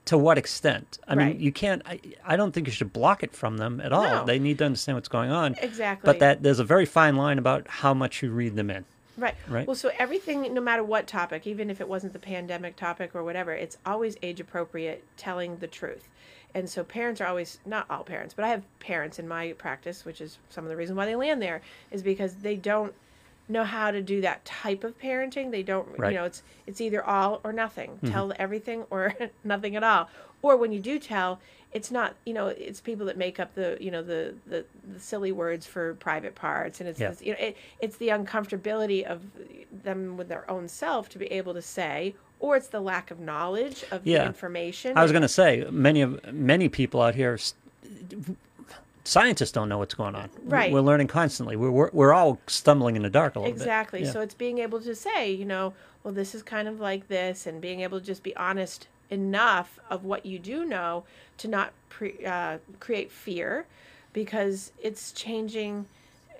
[0.08, 1.00] to what extent?
[1.08, 3.93] I mean, you can't, I, I don't think you should block it from them at
[3.93, 4.04] all.
[4.04, 4.26] No.
[4.26, 5.56] They need to understand what's going on.
[5.62, 6.06] Exactly.
[6.06, 8.86] But that there's a very fine line about how much you read them in.
[9.17, 9.36] Right.
[9.48, 9.65] Right.
[9.65, 13.24] Well, so everything, no matter what topic, even if it wasn't the pandemic topic or
[13.24, 16.08] whatever, it's always age appropriate, telling the truth.
[16.54, 20.06] And so parents are always, not all parents, but I have parents in my practice,
[20.06, 22.93] which is some of the reason why they land there, is because they don't
[23.50, 25.52] know how to do that type of parenting.
[25.52, 26.12] They don't, Right.
[26.12, 27.92] you know, it's it's either all or nothing.
[27.92, 28.12] Mm-hmm.
[28.12, 30.10] Tell everything or nothing at all.
[30.42, 31.40] Or when you do tell,
[31.74, 35.00] it's not, you know, it's people that make up the, you know, the the, the
[35.00, 37.10] silly words for private parts, and it's Yeah.
[37.10, 39.22] this, you know, it, it's the uncomfortability of
[39.84, 43.20] them with their own self to be able to say, or it's the lack of
[43.20, 44.20] knowledge of Yeah.
[44.20, 44.98] the information.
[44.98, 47.38] I was going to say many of many people out here,
[49.08, 50.30] scientists don't know what's going on.
[50.43, 50.72] Right.
[50.72, 51.56] We're learning constantly.
[51.56, 54.00] We're we're, we're all stumbling in the dark a little exactly.
[54.00, 54.08] bit.
[54.08, 54.12] Yeah.
[54.12, 57.48] So it's being able to say, you know, well, this is kind of like this,
[57.48, 61.06] and being able to just be honest enough of what you do know
[61.38, 63.65] to not pre, uh, create fear,
[64.13, 65.86] because it's changing.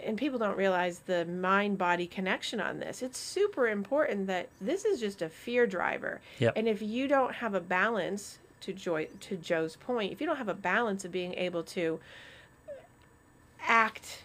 [0.06, 3.02] And people don't realize the mind body connection on this.
[3.02, 6.22] It's super important that this is just a fear driver.
[6.38, 6.54] Yep.
[6.56, 10.38] And if you don't have a balance, to Joy to Joe's point, if you don't
[10.38, 12.00] have a balance of being able to
[13.68, 14.24] act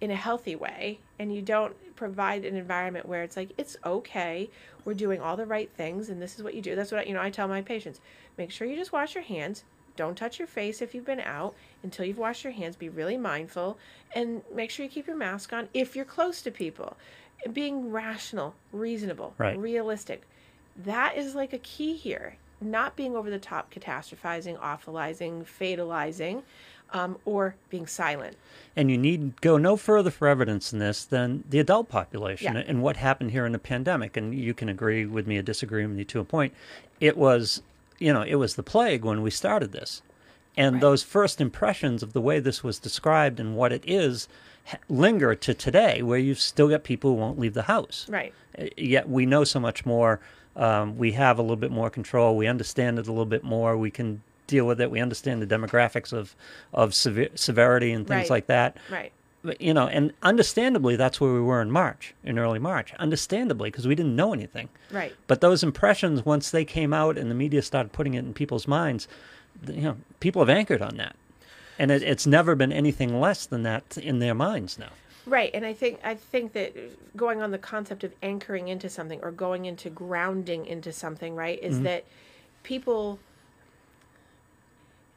[0.00, 4.50] in a healthy way and you don't provide an environment where it's like it's okay.
[4.84, 6.74] We're doing all the right things and this is what you do.
[6.74, 8.00] That's what I, you know i tell my patients.
[8.36, 9.64] Make sure you just wash your hands.
[9.94, 11.54] Don't touch your face if you've been out.
[11.84, 13.78] Until you've washed your hands be really mindful
[14.14, 16.96] and make sure you keep your mask on if you're close to people.
[17.52, 19.56] Being rational reasonable Right.
[19.58, 20.22] realistic.
[20.76, 22.36] That is like a key here.
[22.60, 26.42] Not being over the top catastrophizing awfulizing fatalizing
[26.92, 28.36] um, or being silent
[28.76, 32.64] And you need go no further for evidence in this than the adult population Yeah.
[32.66, 34.16] and what happened here in the pandemic.
[34.16, 36.52] And you can agree with me or disagree with me to a point.
[37.00, 37.62] It was,
[37.98, 40.02] you know, it was the plague when we started this.
[40.56, 40.80] And Right.
[40.82, 44.28] those first impressions of the way this was described and what it is
[44.88, 48.06] linger to today, where you've still got people who won't leave the house.
[48.08, 50.20] right Uh, Yet we know so much more.
[50.54, 52.36] Um, we have a little bit more control.
[52.36, 53.76] We understand it a little bit more.
[53.76, 54.22] We can
[54.52, 54.90] deal with it.
[54.90, 56.36] We understand the demographics of
[56.72, 58.36] of sever- severity and things Right.
[58.36, 58.76] like that.
[58.90, 59.12] right
[59.44, 62.88] But, you know, and understandably, that's where we were in March, in early March.
[63.06, 64.68] Understandably, because we didn't know anything.
[64.92, 68.34] right But those impressions, once they came out and the media started putting it in
[68.34, 69.08] people's minds,
[69.66, 71.16] you know, people have anchored on that,
[71.78, 74.92] and it, it's never been anything less than that in their minds now.
[75.26, 76.70] Right, and I think I think that
[77.16, 81.58] going on the concept of anchoring into something or going into grounding into something, right,
[81.62, 81.84] is mm-hmm.
[81.84, 82.04] that
[82.64, 83.18] people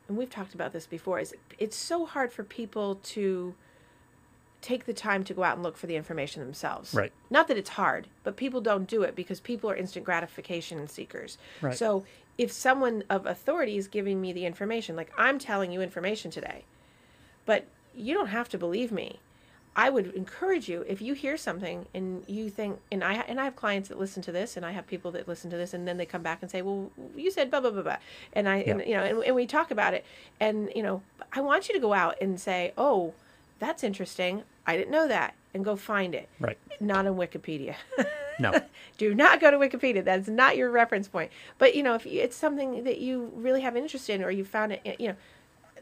[0.08, 3.56] and we've talked about this before is it's so hard for people to
[4.62, 6.94] take the time to go out and look for the information themselves.
[6.94, 7.12] Right.
[7.30, 11.38] Not that it's hard, but people don't do it because people are instant gratification seekers.
[11.62, 11.78] Right.
[11.78, 12.04] So
[12.38, 16.64] if someone of authority is giving me the information, like I'm telling you information today,
[17.46, 17.66] but
[17.96, 19.20] you don't have to believe me.
[19.76, 23.44] I would encourage you if you hear something and you think, and I and I
[23.44, 25.88] have clients that listen to this, and I have people that listen to this, and
[25.88, 27.98] then they come back and say, "Well, you said blah blah blah blah,"
[28.34, 30.06] and I, and, you know, and, and we talk about it,
[30.40, 31.02] and you know,
[31.34, 33.14] I want you to go out and say, "Oh,
[33.60, 34.44] that's interesting.
[34.66, 36.30] I didn't know that," and go find it.
[36.40, 36.58] Right.
[36.80, 37.76] Not on Wikipedia.
[38.38, 38.54] No.
[38.98, 40.04] Do not go to Wikipedia.
[40.04, 41.32] That's not your reference point.
[41.58, 44.44] But you know, if you, it's something that you really have interest in, or you
[44.44, 45.16] found it, you know,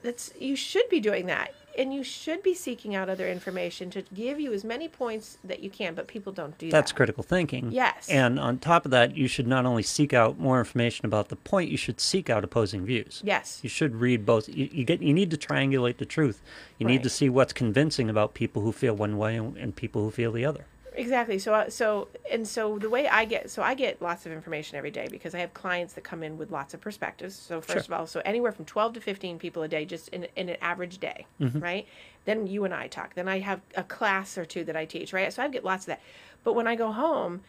[0.04, 4.04] that's you should be doing that, and you should be seeking out other information to
[4.14, 5.96] give you as many points that you can.
[5.96, 6.72] But people don't do that.
[6.72, 6.96] That's that.
[6.96, 7.72] critical thinking.
[7.72, 8.10] Yes.
[8.10, 11.36] And on top of that, you should not only seek out more information about the
[11.36, 13.22] point, you should seek out opposing views.
[13.24, 13.60] Yes.
[13.64, 14.50] You should read both.
[14.50, 15.02] You, you get.
[15.02, 16.42] You need to triangulate the truth.
[16.78, 20.04] You need to see what's convincing about people who feel one way and, and people
[20.04, 20.66] who feel the other.
[20.96, 21.40] Exactly.
[21.40, 24.92] So, so, and so the way I get, so I get lots of information every
[24.92, 27.36] day because I have clients that come in with lots of perspectives.
[27.36, 27.96] So first Sure.
[27.96, 30.58] of all, so anywhere from 12 to 15 people a day, just in, in an
[30.62, 31.60] average day, mm-hmm.
[31.60, 31.88] right?
[32.26, 33.16] Then you and I talk.
[33.16, 35.32] Then I have a class or two that I teach, right?
[35.34, 36.02] So I get lots of that.
[36.44, 37.42] But when I go home,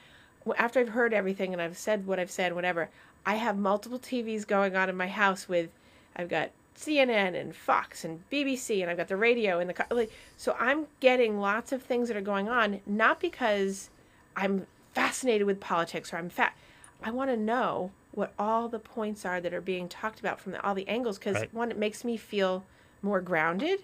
[0.56, 2.90] after I've heard everything and I've said what I've said, whatever,
[3.26, 5.70] I have multiple TVs going on in my house with,
[6.16, 9.86] I've got CNN and Fox and BBC and I've got the radio and the car.
[9.90, 13.90] Like, so I'm getting lots of things that are going on, not because
[14.36, 16.54] I'm fascinated with politics or I'm fat.
[17.02, 20.52] I want to know what all the points are that are being talked about from
[20.52, 21.54] the, all the angles because Right.
[21.54, 22.64] one, it makes me feel
[23.02, 23.80] more grounded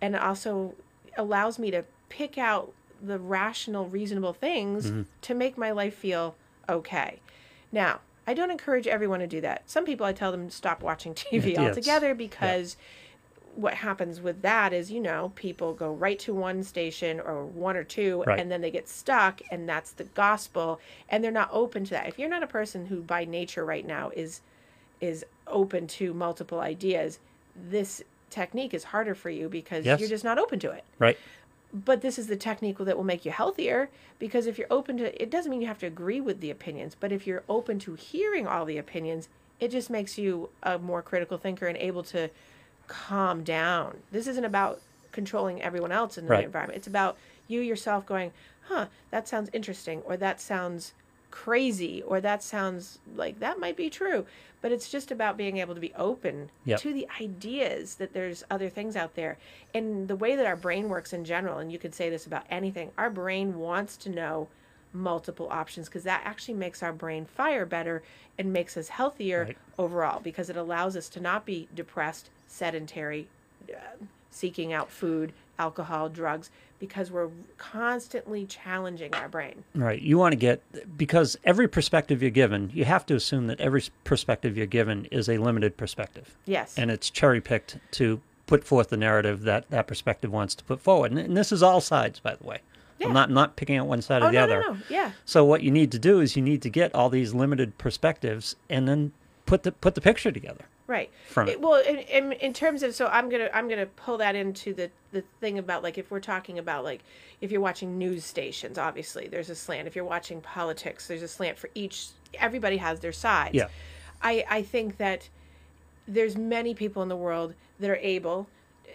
[0.00, 0.74] and also
[1.16, 2.72] allows me to pick out
[3.02, 5.02] the rational, reasonable things Mm-hmm.
[5.22, 6.34] to make my life feel
[6.68, 7.20] okay.
[7.72, 8.00] Now,
[8.30, 9.68] I don't encourage everyone to do that.
[9.68, 12.76] Some people I tell them to stop watching TV Yeah, altogether because
[13.56, 17.76] what happens with that is, you know, people go right to one station or one
[17.76, 18.38] or two Right.
[18.38, 22.06] and then they get stuck and that's the gospel and they're not open to that.
[22.06, 24.42] If you're not a person who by nature right now is
[25.00, 27.18] is open to multiple ideas,
[27.56, 28.00] this
[28.30, 29.98] technique is harder for you because Yes.
[29.98, 31.18] you're just not open to it Right.
[31.72, 35.22] But this is the technique that will make you healthier because if you're open to
[35.22, 37.94] it doesn't mean you have to agree with the opinions but if you're open to
[37.94, 39.28] hearing all the opinions
[39.60, 42.28] it just makes you a more critical thinker and able to
[42.88, 44.80] calm down this isn't about
[45.12, 46.44] controlling everyone else in the Right.
[46.44, 47.16] environment it's about
[47.46, 48.32] you yourself going
[48.68, 50.92] huh that sounds interesting or that sounds
[51.30, 54.24] crazy or that sounds like that might be true
[54.62, 56.80] but it's just about being able to be open Yep.
[56.80, 59.38] to the ideas that there's other things out there
[59.74, 62.44] and the way that our brain works in general and you could say this about
[62.50, 64.48] anything our brain wants to know
[64.92, 68.02] multiple options because that actually makes our brain fire better
[68.38, 69.56] and makes us healthier Right.
[69.78, 73.28] overall because it allows us to not be depressed sedentary
[73.70, 73.76] uh,
[74.32, 76.50] seeking out food alcohol drugs
[76.80, 77.28] because we're
[77.58, 80.00] constantly challenging our brain Right.
[80.00, 80.62] You want to get
[80.98, 85.28] because every perspective you're given, you have to assume that every perspective you're given is
[85.28, 89.86] a limited perspective, yes and it's cherry picked to put forth the narrative that that
[89.86, 91.12] perspective wants to put forward.
[91.12, 92.58] And, and this is all sides, by the way.
[92.98, 93.06] Yeah.
[93.06, 94.60] I'm not not picking out one side oh or the no other.
[94.60, 97.08] no no yeah So what you need to do is you need to get all
[97.08, 99.12] these limited perspectives and then
[99.46, 100.64] put the put the picture together.
[100.90, 101.10] Right.
[101.28, 104.34] From It- well in, in, in terms of so i'm gonna i'm gonna pull that
[104.34, 107.00] into the the thing about like if we're talking about like
[107.40, 109.86] if you're watching news stations obviously there's a slant.
[109.88, 113.68] If you're watching politics there's a slant for each everybody has their side Yeah.
[114.22, 115.28] i i think that
[116.08, 118.48] there's many people in the world that are able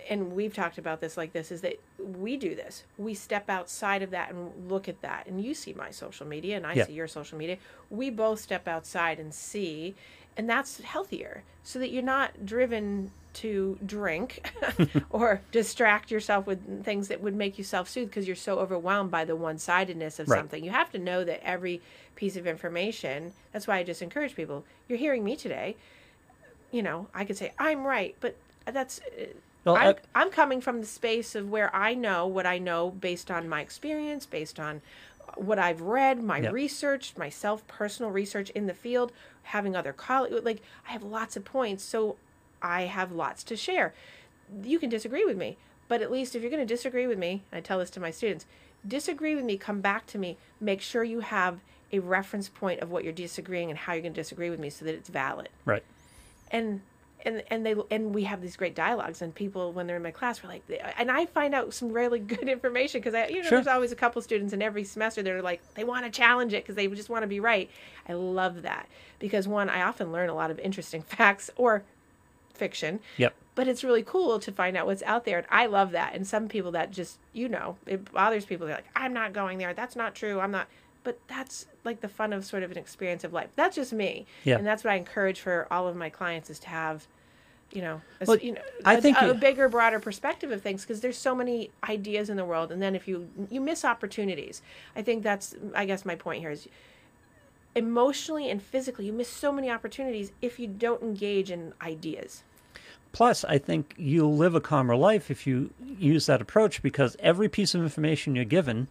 [0.09, 2.83] and we've talked about this like this is that we do this.
[2.99, 5.25] We step outside of that and look at that.
[5.25, 6.85] And you see my social media and i Yeah.
[6.85, 7.57] see your social media.
[7.89, 9.95] We both step outside and see
[10.37, 14.45] and that's healthier so that you're not driven to drink
[15.09, 19.25] or distract yourself with things that would make you self-soothe because you're so overwhelmed by
[19.25, 20.39] the one-sidedness of Right.
[20.39, 21.81] something you have to know that every
[22.15, 25.75] piece of information that's why i just encourage people you're hearing me today
[26.71, 29.25] you know, I could say I'm right, but that's uh,
[29.63, 32.89] Well, I'm, I- I'm coming from the space of where I know what I know
[32.89, 34.81] based on my experience, based on
[35.35, 36.53] what I've read, my Yep.
[36.53, 39.11] research, my self personal research in the field,
[39.43, 40.43] having other colleagues.
[40.43, 42.17] Like I have lots of points, so
[42.61, 43.93] I have lots to share.
[44.63, 45.57] You can disagree with me,
[45.87, 48.11] but at least if you're going to disagree with me, I tell this to my
[48.11, 48.45] students,
[48.87, 51.59] disagree with me, come back to me, make sure you have
[51.91, 54.69] a reference point of what you're disagreeing and how you're going to disagree with me
[54.69, 55.83] so that it's valid Right.
[56.51, 56.81] and
[57.25, 60.11] and and they and we have these great dialogues and people when they're in my
[60.11, 60.63] class we're like
[60.97, 63.57] and i find out some really good information because i you know Sure.
[63.57, 66.53] there's always a couple students in every semester that are like they want to challenge
[66.53, 67.69] it because they just want to be right
[68.07, 68.87] i love that
[69.19, 71.83] because one i often learn a lot of interesting facts or
[72.53, 73.33] fiction Yep.
[73.55, 76.25] but it's really cool to find out what's out there and i love that and
[76.25, 79.73] some people that just you know it bothers people they're like i'm not going there
[79.73, 80.67] that's not true i'm not
[81.03, 84.25] but that's like the fun of sort of an experience of life that's just me
[84.45, 84.57] Yeah.
[84.57, 87.07] and that's what i encourage for all of my clients is to have
[87.75, 90.61] you know, a, Well, you know, I a- think a, you- bigger, broader perspective of
[90.61, 93.83] things because there's so many ideas in the world, and then if you you miss
[93.85, 94.61] opportunities,
[94.95, 96.67] I think that's I guess my point here is
[97.75, 102.43] emotionally and physically you miss so many opportunities if you don't engage in ideas.
[103.11, 107.47] Plus, I think you'll live a calmer life if you use that approach because every
[107.49, 108.87] piece of information you're given,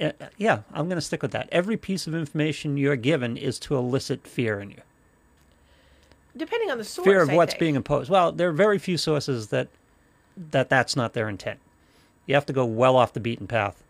[0.00, 1.48] uh, yeah, I'm going to stick with that.
[1.52, 4.80] Every piece of information you're given is to elicit fear in you.
[6.36, 7.60] Depending on the source, fear of I what's think.
[7.60, 8.10] being imposed.
[8.10, 9.68] Well, there are very few sources that
[10.36, 11.60] that that's not their intent.
[12.26, 13.82] You have to go well off the beaten path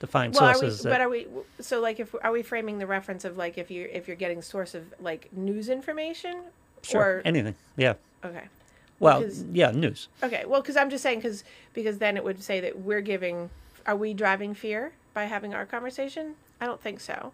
[0.00, 1.26] to find well, are we, sources but are we
[1.60, 4.42] so like if are we framing the reference of like if you if you're getting
[4.42, 6.42] source of like news information
[6.82, 7.56] sure or anything.
[7.76, 7.94] Yeah.
[8.24, 8.44] okay
[9.00, 10.08] Well, Because- yeah, news.
[10.22, 11.42] Okay, well, because I'm just saying, because
[11.72, 13.50] because then it would say that we're giving.
[13.86, 16.34] Are we driving fear by having our conversation?
[16.60, 17.32] I don't think so.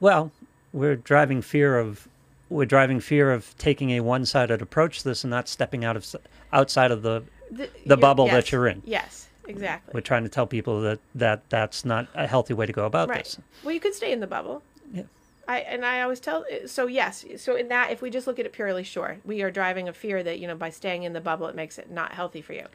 [0.00, 0.30] Well,
[0.72, 2.06] we're driving fear of
[2.50, 6.16] we're driving fear of taking a one-sided approach to this and not stepping out of
[6.52, 8.82] outside of the The, The bubble yes, that you're in.
[8.84, 9.92] Yes, exactly.
[9.94, 13.08] we're trying to tell people that that that's not a healthy way to go about
[13.08, 13.24] right.
[13.24, 13.38] this.
[13.64, 14.62] Well, you could stay in the bubble.
[14.92, 15.04] Yeah.
[15.46, 18.38] I and I always tell eh, so yes so in that if we just look
[18.38, 21.14] at it purely sure we are driving a fear that you know by staying in
[21.14, 22.66] the bubble it makes it not healthy for you,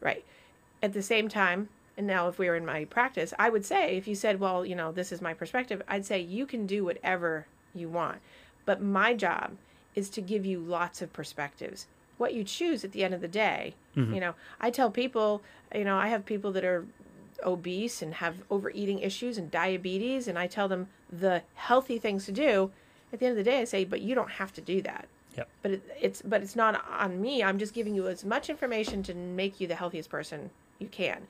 [0.00, 0.24] right?
[0.82, 3.96] At the same time, and now if we were in my practice, I would say
[3.96, 6.84] if you said well you know this is my perspective, I'd say you can do
[6.84, 8.18] whatever you want.
[8.64, 9.52] But my job
[9.94, 11.86] is to give you lots of perspectives.
[12.18, 14.14] What you choose at the end of the day, mm-hmm.
[14.14, 15.42] you know, I tell people,
[15.74, 16.86] you know, I have people that are
[17.44, 22.32] obese and have overeating issues and diabetes, and I tell them the healthy things to
[22.32, 22.70] do.
[23.12, 25.06] At the end of the day, I say, but you don't have to do that.
[25.36, 25.48] Yep.
[25.62, 27.42] But it, it's but it's not on me.
[27.42, 31.26] I'm just giving you as much information to make you the healthiest person you can.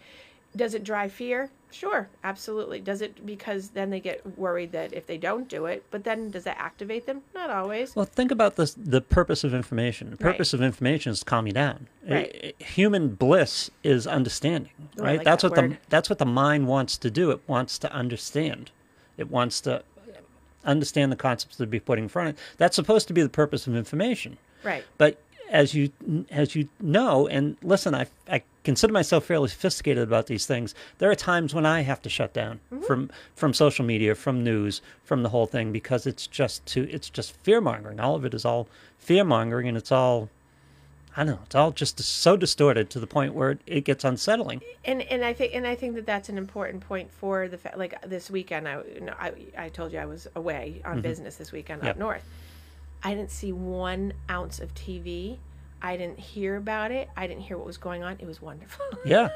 [0.57, 1.51] Does it drive fear?
[1.71, 2.81] Sure, absolutely.
[2.81, 6.31] Does it because then they get worried that if they don't do it, but then
[6.31, 7.23] does that activate them?
[7.35, 7.97] Not always.
[7.97, 10.11] Well, think about this, the purpose of information.
[10.11, 10.33] The Right.
[10.33, 11.89] purpose of information is to calm you down.
[12.07, 12.55] Right.
[12.61, 15.17] I- human bliss is understanding, Ooh, I right?
[15.19, 15.71] like that's that what word.
[15.73, 17.31] the that's what the mind wants to do.
[17.31, 18.71] It wants to understand.
[19.17, 19.83] It wants to
[20.65, 22.41] understand the concepts that be put in front of it.
[22.59, 24.37] That's supposed to be the purpose of information.
[24.63, 24.85] right.
[24.99, 25.19] But
[25.51, 25.91] as you
[26.31, 30.75] as you know, and listen, I I consider myself fairly sophisticated about these things.
[30.99, 32.85] There are times when I have to shut down Mm-hmm.
[32.85, 37.11] from from social media, from news, from the whole thing because it's just too it's
[37.11, 38.01] just fear mongering.
[38.01, 38.69] All of it is all
[38.99, 40.29] fear mongering, and it's all
[41.15, 41.41] I don't know.
[41.45, 44.63] It's all just so distorted to the point where it, gets unsettling.
[44.85, 47.75] and and I think and I think that that's an important point for the fa-
[47.77, 48.67] like this weekend.
[48.67, 51.91] I you know, I I told you I was away on business this weekend Yep.
[51.91, 52.25] up north.
[53.05, 55.39] I didn't see one ounce of TV.
[55.81, 57.11] I didn't hear about it.
[57.17, 58.17] I didn't hear what was going on.
[58.21, 58.85] It was wonderful.
[59.05, 59.31] Yeah,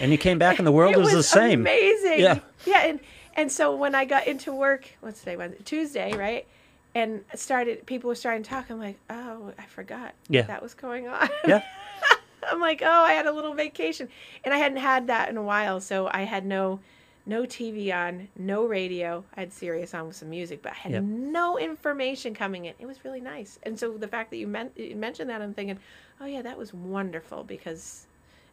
[0.00, 1.60] and you came back and the world it was, the same.
[1.60, 2.20] Amazing.
[2.20, 2.38] Yeah.
[2.64, 2.86] Yeah.
[2.86, 3.00] And
[3.34, 5.36] and so when I got into work, what's today?
[5.36, 6.46] Wednesday, Tuesday, right?
[6.94, 8.70] And started people were starting to talk.
[8.70, 10.42] I'm like, oh, I forgot Yeah.
[10.42, 11.28] that was going on.
[11.46, 11.62] Yeah,
[12.50, 14.08] I'm like, oh, I had a little vacation,
[14.44, 16.80] and I hadn't had that in a while, so I had no,
[17.26, 19.24] no TV on, no radio.
[19.36, 21.02] I had Sirius on with some music, but I had Yep.
[21.04, 22.74] no information coming in.
[22.78, 25.54] It was really nice, and so the fact that you, men- you mentioned that, I'm
[25.54, 25.78] thinking,
[26.20, 28.06] oh yeah, that was wonderful because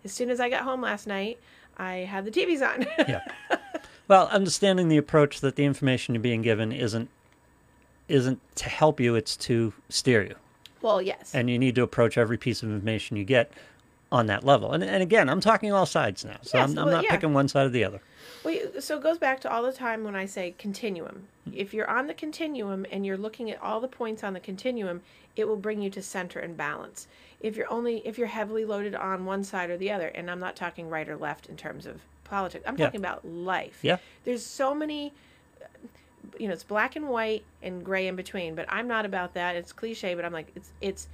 [0.05, 1.39] as soon as I got home last night,
[1.77, 2.85] I had the TVs on.
[3.07, 3.21] yeah.
[4.07, 7.09] Well, understanding the approach that the information you're being given isn't
[8.07, 10.35] isn't to help you; it's to steer you.
[10.81, 13.51] well, yes, and you need to approach every piece of information you get
[14.11, 14.71] on that level.
[14.71, 17.11] And, and again, I'm talking all sides now, so Yes, I'm, I'm well, not yeah.
[17.11, 18.01] picking one side or the other.
[18.49, 21.27] Well, so it goes back to all the time when I say continuum.
[21.53, 25.01] If you're on the continuum and you're looking at all the points on the continuum,
[25.35, 27.07] it will bring you to center and balance.
[27.41, 30.39] If you're only if you're heavily loaded on one side or the other, and I'm
[30.39, 32.63] not talking right or left in terms of politics.
[32.67, 32.85] I'm Yeah.
[32.85, 33.79] talking about life.
[33.81, 33.97] Yeah.
[34.25, 35.13] There's so many
[36.37, 39.55] you know, it's black and white and gray in between, but I'm not about that.
[39.55, 41.07] It's cliche, but I'm like it's it's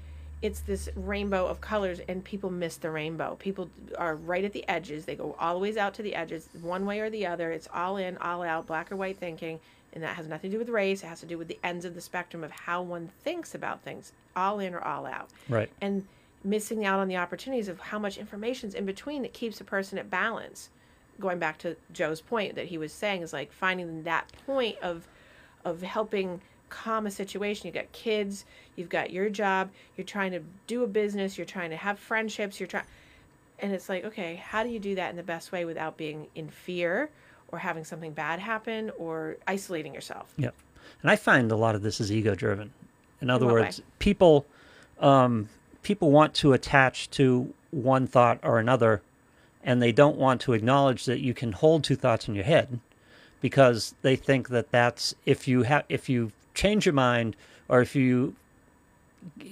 [0.45, 3.35] it's this rainbow of colors and people miss the rainbow.
[3.39, 3.67] People
[3.97, 5.05] are right at the edges.
[5.05, 7.51] They go all the ways out to the edges, one way or the other.
[7.51, 9.59] It's all in, all out, black or white thinking,
[9.91, 11.01] and that has nothing to do with race.
[11.03, 13.81] It has to do with the ends of the spectrum of how one thinks about
[13.81, 15.71] things, all in or all out Right.
[15.81, 16.05] and
[16.43, 19.97] missing out on the opportunities of how much information's in between that keeps a person
[19.97, 20.69] at balance.
[21.19, 25.07] Going back to Joe's point that he was saying is like finding that point of
[25.63, 26.41] of helping
[26.75, 27.67] calm a situation.
[27.67, 28.45] You've got kids,
[28.75, 32.59] you've got your job, you're trying to do a business, you're trying to have friendships,
[32.59, 32.85] you're trying
[33.59, 36.27] and it's like, okay, how do you do that in the best way without being
[36.35, 37.09] in fear
[37.47, 40.33] or having something bad happen or isolating yourself?
[40.37, 40.53] Yep.
[41.01, 42.73] And I find a lot of this is ego driven.
[43.21, 43.85] In other what words, way?
[43.99, 44.45] people
[44.99, 45.47] um,
[45.83, 49.01] people want to attach to one thought or another,
[49.63, 52.79] and they don't want to acknowledge that you can hold two thoughts in your head
[53.39, 57.35] because they think that that's if you have if you change your mind
[57.69, 58.35] or if you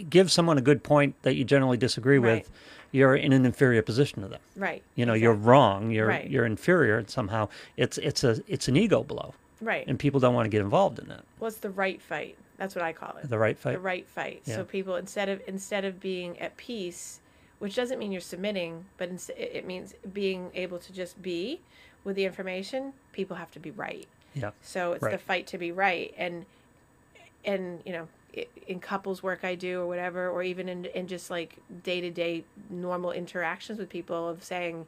[0.10, 2.38] give someone a good point that you generally disagree Right.
[2.44, 2.52] with,
[2.92, 4.40] you're in an inferior position to them.
[4.56, 4.84] Right.
[4.96, 5.90] You know, you're wrong.
[5.92, 6.30] You're Right.
[6.30, 7.50] you're inferior somehow.
[7.78, 9.86] It's it's a it's an ego blow, right.
[9.88, 11.24] and people don't want to get involved in that.
[11.40, 12.38] What's the right fight?
[12.58, 13.30] That's what I call it.
[13.30, 13.74] The right fight.
[13.74, 14.44] the right fight.
[14.46, 14.56] Yeah.
[14.58, 17.20] So people instead of instead of being at peace,
[17.58, 21.62] which doesn't mean you're submitting, but it it means being able to just be
[22.04, 22.94] with the information.
[23.12, 24.08] People have to be right.
[24.36, 24.52] Yeah.
[24.62, 26.46] So it's the fight to be right, and
[27.46, 28.08] and you know
[28.68, 32.10] in couples work I do or whatever, or even in in just like day to
[32.10, 34.88] day normal interactions with people of saying,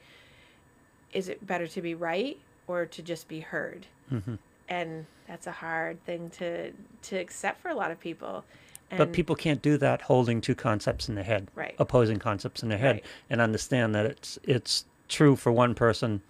[1.14, 2.38] is it better to be right
[2.68, 3.86] or to just be heard?
[4.10, 4.36] hmm
[4.68, 6.72] And that's a hard thing to
[7.03, 8.43] to accept for a lot of people.
[8.91, 11.76] And But people can't do that holding two concepts in their head, Right.
[11.80, 13.06] opposing concepts in their head, Right.
[13.30, 16.22] and understand that it's it's true for one person,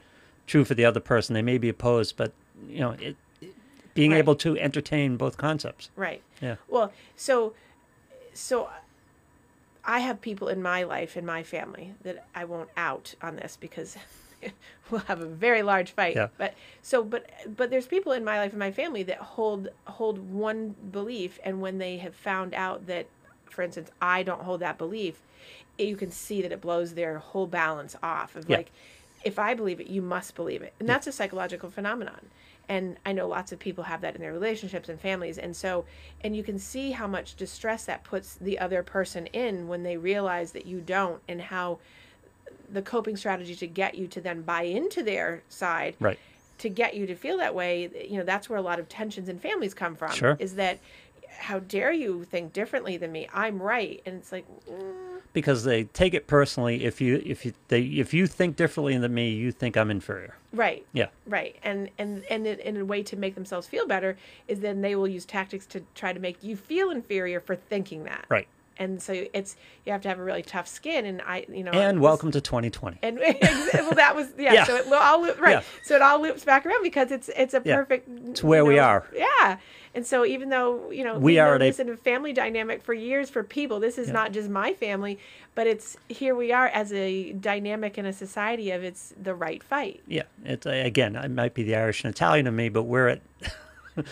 [0.47, 1.33] true for the other person.
[1.33, 2.31] They may be opposed, but
[2.67, 3.15] you know, it-
[3.95, 4.17] being Right.
[4.19, 5.89] able to entertain both concepts.
[5.95, 6.21] Right.
[6.41, 6.57] Yeah.
[6.67, 7.53] Well, so
[8.33, 8.69] so
[9.83, 13.57] I have people in my life in my family that I won't out on this
[13.59, 13.97] because
[14.91, 16.15] we'll have a very large fight.
[16.15, 16.27] Yeah.
[16.37, 20.19] But so but but there's people in my life and my family that hold hold
[20.31, 23.07] one belief and when they have found out that
[23.49, 25.21] for instance I don't hold that belief,
[25.77, 28.57] you can see that it blows their whole balance off of Yeah.
[28.57, 28.71] like
[29.23, 30.73] if I believe it, you must believe it.
[30.79, 32.27] And that's a psychological phenomenon.
[32.69, 35.85] And i know lots of people have that in their relationships and families and so
[36.21, 39.97] and you can see how much distress that puts the other person in when they
[39.97, 41.79] realize that you don't and how
[42.69, 46.19] the coping strategy to get you to then buy into their side Right.
[46.59, 49.29] to get you to feel that way you know that's where a lot of tensions
[49.29, 50.35] in families come from Sure.
[50.39, 50.79] is that
[51.37, 55.83] how dare you think differently than me i'm right and it's like mm, Because they
[55.83, 56.83] take it personally.
[56.83, 60.33] If you if you they if you think differently than me, you think I'm inferior.
[60.53, 61.09] right Yeah.
[61.27, 64.17] right and and and in, in a way to make themselves feel better
[64.47, 68.05] is then they will use tactics to try to make you feel inferior for thinking
[68.05, 68.47] that Right.
[68.77, 69.55] And so it's
[69.85, 72.31] you have to have a really tough skin and i you know And this- welcome
[72.31, 72.97] to 2020.
[73.03, 73.17] and
[73.73, 74.63] well that was yeah, Yeah.
[74.65, 75.61] so it all loop, right Yeah.
[75.83, 77.75] so it all loops back around because it's it's a Yeah.
[77.77, 79.05] perfect It's where you we are.
[79.13, 79.57] yeah
[79.93, 82.93] and so even though you know We are at a- in a family dynamic for
[82.93, 85.19] years for people this is not just my family
[85.55, 89.63] but it's here we are as a dynamic in a society of it's the right
[89.63, 92.83] fight Yeah, it's uh, again, it might be the Irish and Italian in me, but
[92.83, 93.21] we're at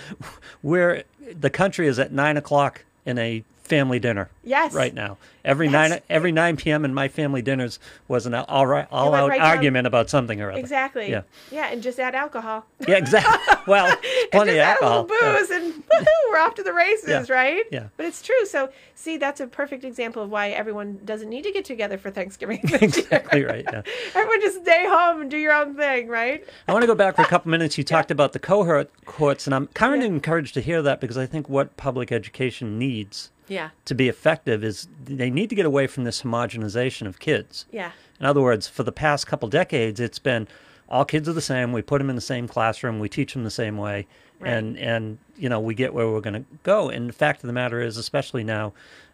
[0.63, 1.03] we're
[1.39, 5.17] the country is at nine o'clock in a family dinner yes right now.
[5.45, 6.85] Every That's- nine every nine p.m.
[6.85, 10.41] in my family dinners was an all right all out right down- argument about something
[10.41, 10.59] or other.
[10.59, 11.21] exactly Yeah.
[11.51, 13.55] yeah and just add alcohol Yeah, exactly.
[13.67, 13.97] Well, and
[14.31, 15.03] plenty just of add a alcohol.
[15.03, 15.39] little Yeah.
[15.39, 15.83] booze and
[16.29, 17.33] we're off to the races, Yeah.
[17.33, 17.63] right?
[17.71, 17.87] Yeah.
[17.95, 18.45] But it's true.
[18.45, 22.11] So see, that's a perfect example of why everyone doesn't need to get together for
[22.11, 22.59] Thanksgiving.
[22.63, 23.63] Exactly right.
[23.71, 23.81] Yeah.
[24.15, 26.43] Everyone just stay home and do your own thing, right?
[26.67, 27.77] I want to go back for a couple minutes.
[27.77, 30.07] You talked about the cohort courts, and I'm kind Yeah.
[30.07, 33.69] of encouraged to hear that because I think what public education needs Yeah.
[33.85, 37.65] to be effective is they need to get away from this homogenization of kids.
[37.71, 37.91] Yeah.
[38.19, 40.47] In other words, for the past couple decades, it's been
[40.89, 41.71] all kids are the same.
[41.73, 42.99] We put them in the same classroom.
[42.99, 44.07] We teach them the same way,
[44.41, 46.89] and and you know we get where we're going to go.
[46.89, 48.73] And the fact of the matter is, especially now,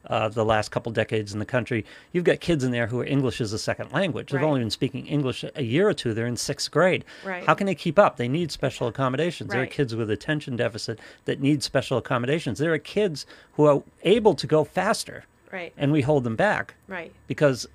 [0.10, 3.06] uh, the last couple decades in the country, you've got kids in there who are
[3.06, 4.32] English as a second language.
[4.32, 4.48] They've Right.
[4.48, 6.14] only been speaking English a year or two.
[6.14, 7.06] They're in sixth grade.
[7.24, 7.46] Right.
[7.46, 8.18] How can they keep up?
[8.18, 9.52] They need special accommodations.
[9.52, 12.58] There are kids with attention deficit that need special accommodations.
[12.60, 15.74] There are kids who are able to go faster, Right.
[15.78, 17.12] and we hold them back Right.
[17.28, 17.68] because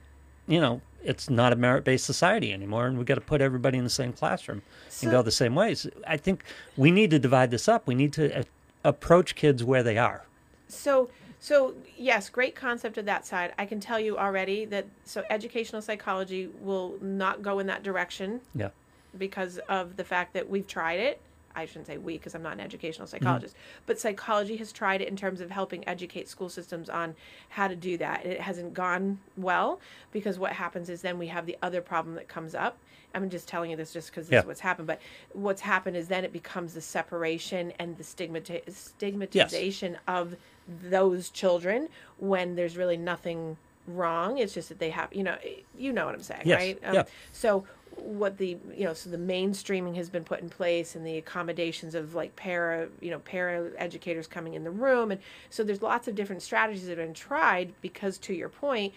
[0.46, 3.84] you know it's not a merit-based society anymore and we've got to put everybody in
[3.84, 6.42] the same classroom So- and go the same ways i think
[6.76, 8.42] we need to divide this up we need to uh,
[8.84, 10.24] approach kids where they are
[10.68, 11.08] So
[11.44, 13.52] so yes, great concept of that side.
[13.58, 18.40] I can tell you already that so educational psychology will not go in that direction
[18.54, 18.70] yeah
[19.18, 21.20] because of the fact that we've tried it.
[21.54, 23.18] I shouldn't say we because I'm not an educational mm-hmm.
[23.18, 27.14] psychologist, but psychology has tried it in terms of helping educate school systems on
[27.50, 28.24] how to do that.
[28.24, 29.80] It hasn't gone well
[30.12, 32.78] because what happens is then we have the other problem that comes up.
[33.14, 34.40] I'm just telling you this just because this Yeah.
[34.40, 35.00] is what's happened, but
[35.34, 40.36] what's happened is then it becomes the separation and the stigmati- stigmatization of
[40.66, 41.88] those children
[42.18, 43.56] when there's really nothing
[43.86, 44.38] wrong.
[44.38, 45.36] It's just that they have, you know,
[45.76, 46.58] you know what I'm saying, Yes.
[46.60, 46.78] right?
[46.84, 47.02] Um, yeah.
[47.32, 47.64] So
[47.96, 51.94] what the you know so the mainstreaming has been put in place and the accommodations
[51.94, 56.08] of like para you know para educators coming in the room and so there's lots
[56.08, 58.92] of different strategies that have been tried because to your point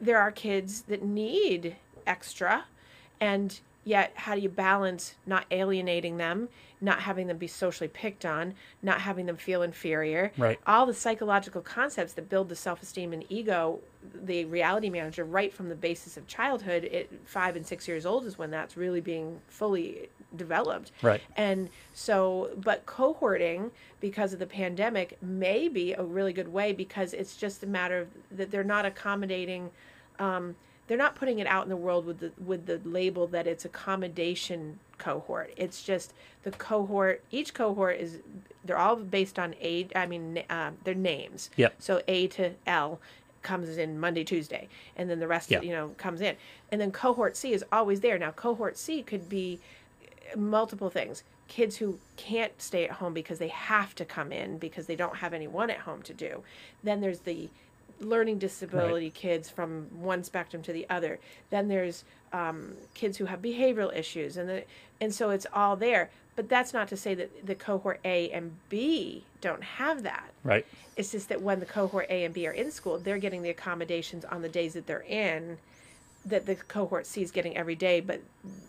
[0.00, 1.76] there are kids that need
[2.06, 2.64] extra
[3.20, 6.48] and yet how do you balance not alienating them
[6.80, 10.58] not having them be socially picked on not having them feel inferior Right.
[10.66, 13.80] all the psychological concepts that build the self-esteem and ego
[14.14, 18.24] the reality manager right from the basis of childhood at five and six years old
[18.24, 21.20] is when that's really being fully developed Right.
[21.36, 23.70] and so but cohorting
[24.00, 27.98] because of the pandemic may be a really good way because it's just a matter
[28.00, 29.70] of that they're not accommodating
[30.18, 30.54] um,
[30.86, 33.64] they're not putting it out in the world with the with the label that it's
[33.64, 35.52] accommodation cohort.
[35.56, 37.22] It's just the cohort.
[37.32, 38.18] Each cohort is
[38.64, 39.90] they're all based on age.
[39.96, 41.50] I mean, uh, their names.
[41.56, 41.74] Yep.
[41.80, 43.00] So A to L
[43.42, 45.62] comes in Monday, Tuesday, and then the rest, Yeah.
[45.62, 46.36] you know, comes in,
[46.70, 48.18] and then cohort C is always there.
[48.18, 49.58] Now, cohort C could be
[50.36, 51.24] multiple things.
[51.48, 55.16] Kids who can't stay at home because they have to come in because they don't
[55.16, 56.44] have anyone at home to do.
[56.84, 57.48] Then there's the
[58.00, 61.18] learning disability kids from one spectrum to the other.
[61.50, 64.64] Then there's um, kids who have behavioral issues, and the,
[65.00, 66.10] and so it's all there.
[66.36, 70.30] But that's not to say that the cohort A and B don't have that.
[70.42, 70.64] right
[70.96, 73.50] It's just that when the cohort A and B are in school, they're getting the
[73.50, 75.58] accommodations on the days that they're in
[76.24, 78.20] that the cohort C is getting every day, but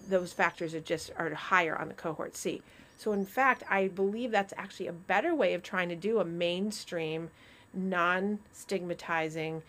[0.08, 2.62] those factors are just are higher on the cohort C.
[2.98, 6.26] So in fact, I believe that's actually a better way of trying to do a
[6.26, 7.30] mainstream,
[7.74, 9.62] non-stigmatizing,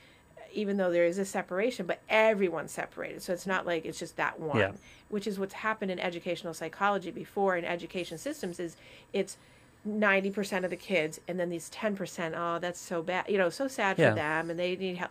[0.52, 3.22] even though there is a separation, but everyone's separated.
[3.22, 4.72] So it's not like it's just that one, Yeah.
[5.08, 8.76] which is what's happened in educational psychology before in education systems is
[9.12, 9.36] it's
[9.88, 13.66] 90% of the kids and then these 10% oh that's so bad you know so
[13.66, 14.10] sad Yeah.
[14.10, 15.10] for them and they need help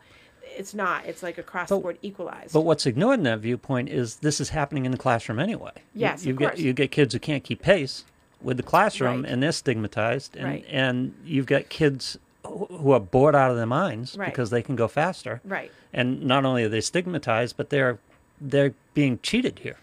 [0.58, 1.06] it's not.
[1.06, 2.52] It's like across the board equalized.
[2.52, 5.72] But what's ignored in that viewpoint is this is happening in the classroom anyway.
[5.94, 6.60] You- Yes, you, of get course.
[6.60, 8.06] you get kids who can't keep pace
[8.42, 9.32] with the classroom, Right.
[9.32, 10.66] and they're stigmatized, and Right.
[10.70, 14.26] and you've got kids who are bored out of their minds Right.
[14.30, 15.72] because they can go faster, right.
[15.94, 18.00] and not only are they stigmatized, but they're
[18.40, 19.78] they're being cheated here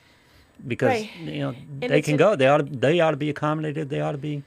[0.67, 1.11] because Right.
[1.21, 2.37] you know And they can a- go.
[2.37, 3.89] They ought to they ought to be accommodated.
[3.91, 4.43] They ought to be.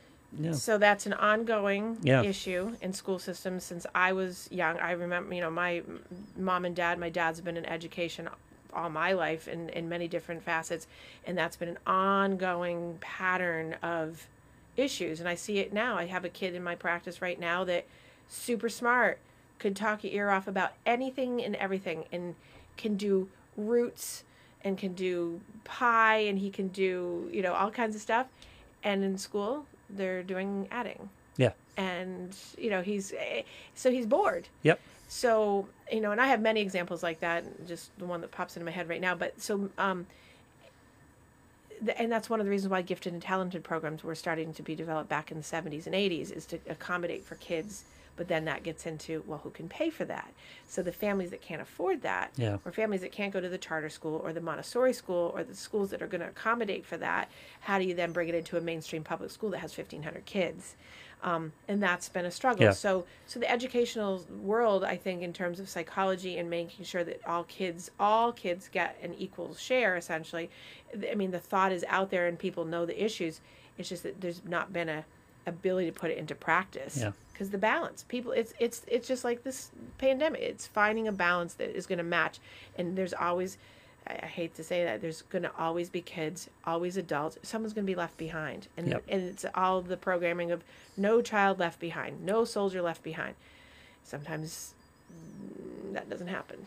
[0.53, 2.21] So that's an ongoing Yeah.
[2.23, 4.77] issue in school systems since I was young.
[4.79, 5.83] I remember, you know, my
[6.37, 8.29] mom and dad, my dad's been in education
[8.73, 10.87] all my life in, in many different facets,
[11.25, 14.25] and that's been an ongoing pattern of
[14.77, 15.19] issues.
[15.19, 15.97] And I see it now.
[15.97, 17.85] I have a kid in my practice right now that
[18.27, 19.19] super smart,
[19.59, 22.35] could talk your ear off about anything and everything, and
[22.77, 24.23] can do roots
[24.63, 28.27] and can do pie and he can do, you know, all kinds of stuff.
[28.83, 31.51] And in school, they're doing adding Yeah.
[31.77, 33.41] and you know he's eh,
[33.75, 34.79] so he's bored Yep.
[35.09, 38.55] so you know and i have many examples like that just the one that pops
[38.55, 40.07] into my head right now but so um
[41.97, 44.75] and that's one of the reasons why gifted and talented programs were starting to be
[44.75, 47.83] developed back in the 70s and 80s is to accommodate for kids
[48.17, 50.31] but then that gets into well who can pay for that
[50.67, 52.57] so the families that can't afford that Yeah.
[52.65, 55.55] or families that can't go to the charter school or the montessori school or the
[55.55, 57.29] schools that are going to accommodate for that
[57.61, 60.75] how do you then bring it into a mainstream public school that has 1500 kids
[61.23, 62.63] um, and that's been a struggle.
[62.63, 62.71] Yeah.
[62.71, 67.21] So, so the educational world, I think, in terms of psychology and making sure that
[67.27, 70.49] all kids, all kids get an equal share, essentially.
[71.09, 73.41] I mean, the thought is out there and people know the issues.
[73.77, 75.05] It's just that there's not been a
[75.45, 76.97] ability to put it into practice.
[76.97, 77.11] Yeah.
[77.31, 80.41] Because the balance, people, it's it's it's just like this pandemic.
[80.41, 82.39] It's finding a balance that is going to match,
[82.77, 83.57] and there's always.
[84.07, 87.37] I I hate to say that there's going to always be kids, always adults.
[87.43, 89.03] Someone's going to be left behind, and Yep.
[89.07, 90.63] and it's all the programming of
[90.97, 93.35] no child left behind, no soldier left behind.
[94.03, 94.73] Sometimes
[95.93, 96.65] that doesn't happen,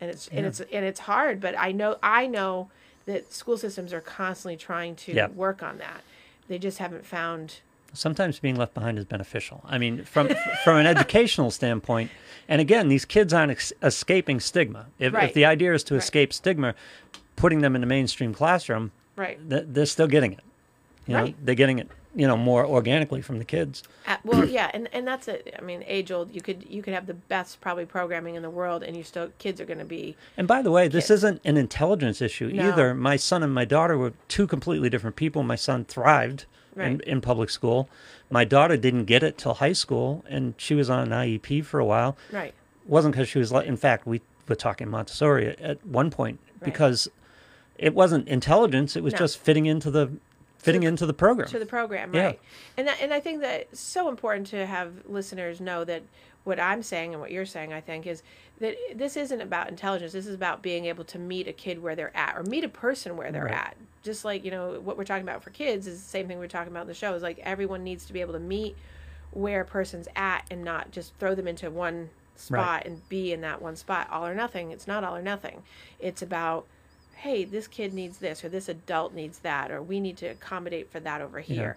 [0.00, 1.40] and it's and it's and it's hard.
[1.40, 2.70] But I know I know
[3.06, 5.34] that school systems are constantly trying to Yep.
[5.34, 6.02] work on that.
[6.48, 7.60] They just haven't found.
[7.92, 9.62] Sometimes being left behind is beneficial.
[9.64, 10.28] I mean, from
[10.64, 12.10] from an educational standpoint,
[12.48, 14.86] and again, these kids aren't ex- escaping stigma.
[14.98, 16.02] If, if the idea is to Right.
[16.02, 16.74] escape stigma,
[17.36, 19.38] putting them in the mainstream classroom, Right.
[19.48, 20.40] th- they're still getting it.
[21.06, 21.36] You know, Right.
[21.44, 23.82] they're getting it, you know, more organically from the kids.
[24.06, 25.54] Uh, well, yeah, and, and that's it.
[25.58, 26.32] I mean, age old.
[26.34, 29.30] You could you could have the best probably programming in the world, and you still
[29.38, 32.68] kids are going to be And by the way, this isn't an intelligence issue No.
[32.68, 32.94] either.
[32.94, 35.42] My son and my daughter were two completely different people.
[35.42, 37.00] My son thrived Right.
[37.02, 37.88] in public school.
[38.30, 41.80] My daughter didn't get it till high school, and she was on an IEP for
[41.80, 42.16] a while.
[42.32, 42.54] right.
[42.86, 46.64] wasn't because she was like in fact we were talking montessori at, one point Right.
[46.64, 47.08] because
[47.78, 49.18] it wasn't intelligence it was No.
[49.20, 50.10] just fitting into the
[50.58, 52.48] fitting into the program to the program, right Yeah.
[52.76, 56.02] And that, and I think that it's so important to have listeners know that
[56.44, 58.22] what I'm saying and what you're saying, I think, is
[58.60, 60.12] that this isn't about intelligence.
[60.12, 62.68] This is about being able to meet a kid where they're at, or meet a
[62.68, 63.54] person where they're Right.
[63.54, 63.76] at.
[64.02, 66.46] Just like you know what we're talking about for kids is the same thing we're
[66.48, 67.14] talking about in the show.
[67.14, 68.76] Is like everyone needs to be able to meet
[69.32, 72.86] where a person's at and not just throw them into one spot Right.
[72.86, 74.08] and be in that one spot.
[74.10, 74.72] All or nothing.
[74.72, 75.62] It's not all or nothing.
[75.98, 76.66] It's about
[77.16, 80.90] hey this kid needs this or this adult needs that or we need to accommodate
[80.90, 81.76] for that over here.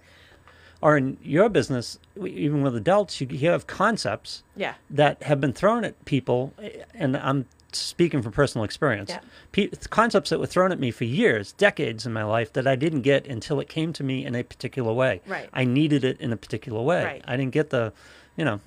[0.82, 4.76] Or in your business even with adults you, you have concepts yeah.
[4.90, 7.46] that have been thrown at people eh, and i'm
[7.76, 9.20] speaking from personal experience Yeah.
[9.52, 12.76] Pe- concepts that were thrown at me for years decades in my life that i
[12.76, 15.50] didn't get until it came to me in a particular way Right.
[15.54, 17.24] i needed it in a particular way Right.
[17.28, 17.94] i didn't get the
[18.38, 18.60] you know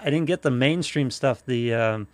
[0.00, 2.06] i didn't get the mainstream stuff the um,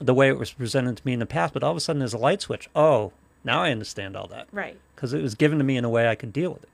[0.00, 1.98] the way it was presented to me in the past but all of a sudden
[2.00, 3.12] there's a light switch oh
[3.44, 6.08] now i understand all that right because it was given to me in a way
[6.08, 6.68] i could deal with it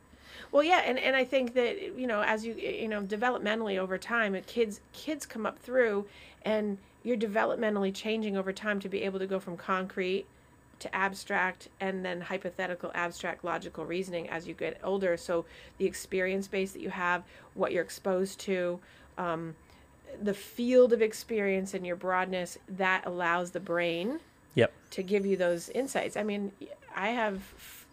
[0.56, 3.98] Well, yeah, and, and I think that you know, as you you know, developmentally over
[3.98, 6.06] time, kids kids come up through,
[6.46, 10.24] and you're developmentally changing over time to be able to go from concrete
[10.78, 15.18] to abstract and then hypothetical, abstract, logical reasoning as you get older.
[15.18, 15.44] So
[15.76, 18.80] the experience base that you have, what you're exposed to,
[19.18, 19.56] um,
[20.22, 24.20] the field of experience and your broadness that allows the brain
[24.54, 26.16] yep to give you those insights.
[26.16, 26.50] I mean,
[26.94, 27.42] I have,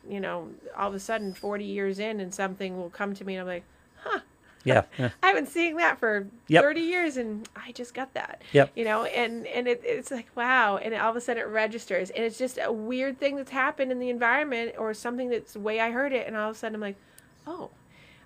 [0.10, 3.36] you know, all of a sudden 40 years in and something will come to me
[3.36, 3.64] and I'm like,
[4.04, 4.20] huh,
[4.64, 5.10] yeah, yeah.
[5.22, 6.64] I've been seeing that for Yep.
[6.64, 8.42] 30 years and I just got that.
[8.52, 8.72] Yep.
[8.76, 10.78] You know, and, and it, it's like, wow.
[10.78, 12.10] And all of a sudden it registers.
[12.10, 15.60] And it's just a weird thing that's happened in the environment or something that's the
[15.60, 16.28] way I heard it.
[16.28, 16.98] And all of a sudden I'm like,
[17.48, 17.70] oh,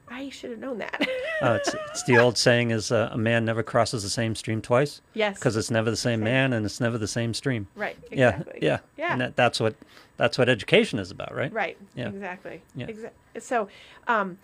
[0.10, 1.08] I should have known that.
[1.40, 4.60] Oh, it's, it's the old saying is uh, a man never crosses the same stream
[4.60, 5.38] twice yes.
[5.38, 7.96] because it's never the same man and it's never the same stream right.
[8.10, 8.58] Exactly.
[8.60, 9.12] Yeah, yeah, Yeah.
[9.12, 9.76] And that, that's what
[10.18, 11.54] that's what education is about, right?
[11.54, 11.78] Right.
[11.94, 12.08] Yeah.
[12.10, 12.64] Exactly.
[12.74, 12.88] Yeah.
[12.88, 13.70] Exa- so,
[14.08, 14.40] um,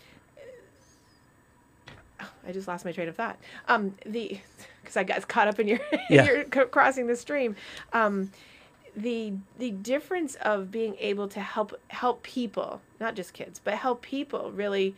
[2.22, 3.39] oh I just lost my train of thought.
[3.68, 4.39] Um, the
[4.84, 5.80] because I got caught up in your
[6.11, 6.43] Yeah.
[6.43, 7.55] crossing the stream.
[7.91, 8.30] Um,
[8.95, 14.03] the the difference of being able to help help people, not just kids, but help
[14.03, 14.93] people really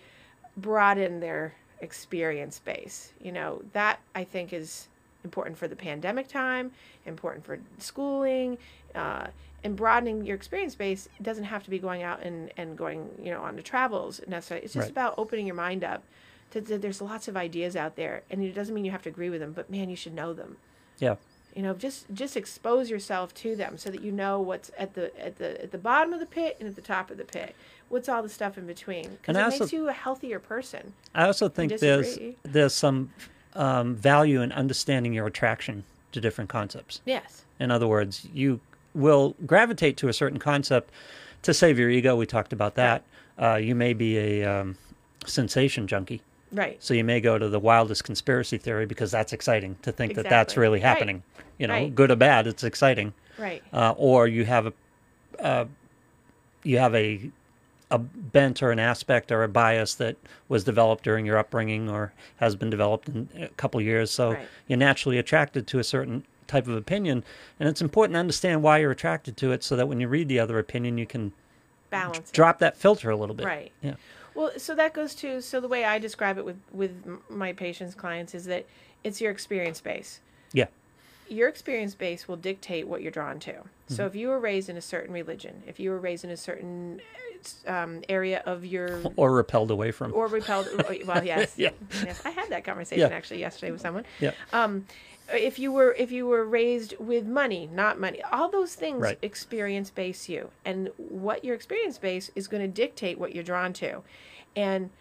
[0.57, 3.13] broaden their experience base.
[3.21, 4.87] You know that I think is
[5.23, 6.71] important for the pandemic time,
[7.05, 8.57] important for schooling.
[8.93, 9.27] Uh,
[9.63, 13.31] and broadening your experience base doesn't have to be going out and, and going you
[13.31, 14.63] know on the travels necessarily.
[14.63, 14.91] It's just Right.
[14.91, 16.03] about opening your mind up.
[16.51, 19.09] To, to- there's lots of ideas out there, and it doesn't mean you have to
[19.09, 20.57] agree with them, but man, you should know them.
[20.99, 21.15] Yeah.
[21.55, 25.05] You know, just just expose yourself to them so that you know what's at the
[25.19, 27.55] at the at the bottom of the pit and at the top of the pit.
[27.89, 29.09] What's all the stuff in between?
[29.21, 30.93] Because it I makes you a healthier person.
[31.13, 33.11] I also think there's there's some
[33.53, 37.01] um, value in understanding your attraction to different concepts.
[37.05, 37.43] Yes.
[37.59, 38.59] In other words, you
[38.93, 40.91] will gravitate to a certain concept
[41.43, 42.15] to save your ego.
[42.15, 43.03] We talked about that.
[43.39, 44.77] Uh, you may be a um,
[45.25, 46.21] sensation junkie.
[46.51, 46.81] Right.
[46.81, 50.23] So you may go to the wildest conspiracy theory because that's exciting to think that
[50.23, 50.61] that's Exactly.
[50.61, 50.87] really Right.
[50.87, 51.23] happening.
[51.57, 51.93] You know, Right.
[51.95, 53.13] good or bad, it's exciting.
[53.37, 53.61] Right.
[53.73, 54.73] Uh, or you have a
[55.39, 55.65] uh,
[56.63, 57.29] you have a
[57.91, 60.15] a bent or an aspect or a bias that
[60.49, 64.09] was developed during your upbringing or has been developed in a couple of years.
[64.11, 64.47] So Right.
[64.67, 67.23] you're naturally attracted to a certain type of opinion,
[67.59, 70.27] and it's important to understand why you're attracted to it, so that when you read
[70.27, 71.31] the other opinion, you can
[71.89, 72.29] Balance.
[72.29, 72.33] it.
[72.33, 73.45] drop that filter a little bit.
[73.45, 73.71] Right.
[73.81, 73.95] Yeah.
[74.35, 76.91] Well, so that goes to so the way I describe it with with
[77.29, 78.65] my patients clients is that
[79.03, 80.19] it's your experience base.
[80.51, 80.65] Yeah.
[81.27, 83.51] Your experience base will dictate what you're drawn to.
[83.53, 83.93] Mm-hmm.
[83.93, 86.37] So if you were raised in a certain religion, if you were raised in a
[86.37, 87.01] certain
[87.67, 90.13] um, area of your Or repelled away from.
[90.13, 90.67] or repelled,
[91.05, 91.71] well, yes, Yeah.
[92.03, 93.15] yes, I had that conversation Yeah.
[93.15, 94.05] actually yesterday with someone.
[94.19, 94.31] yeah.
[94.53, 94.85] Um,
[95.33, 99.17] if you were if you were raised with money, not money, all those things Right.
[99.23, 103.73] experience base you, and what your experience base is going to dictate what you're drawn
[103.73, 104.03] to,
[104.55, 104.91] and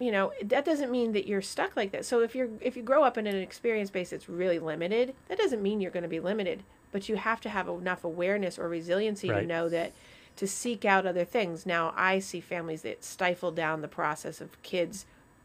[0.00, 2.04] you know that doesn't mean that you're stuck like that.
[2.04, 5.38] So if you're if you grow up in an experience base that's really limited, that
[5.38, 8.68] doesn't mean you're going to be limited, but you have to have enough awareness or
[8.68, 9.92] resiliency to know that
[10.36, 11.66] to seek out other things.
[11.66, 15.04] Now I see families that stifle down the process of kids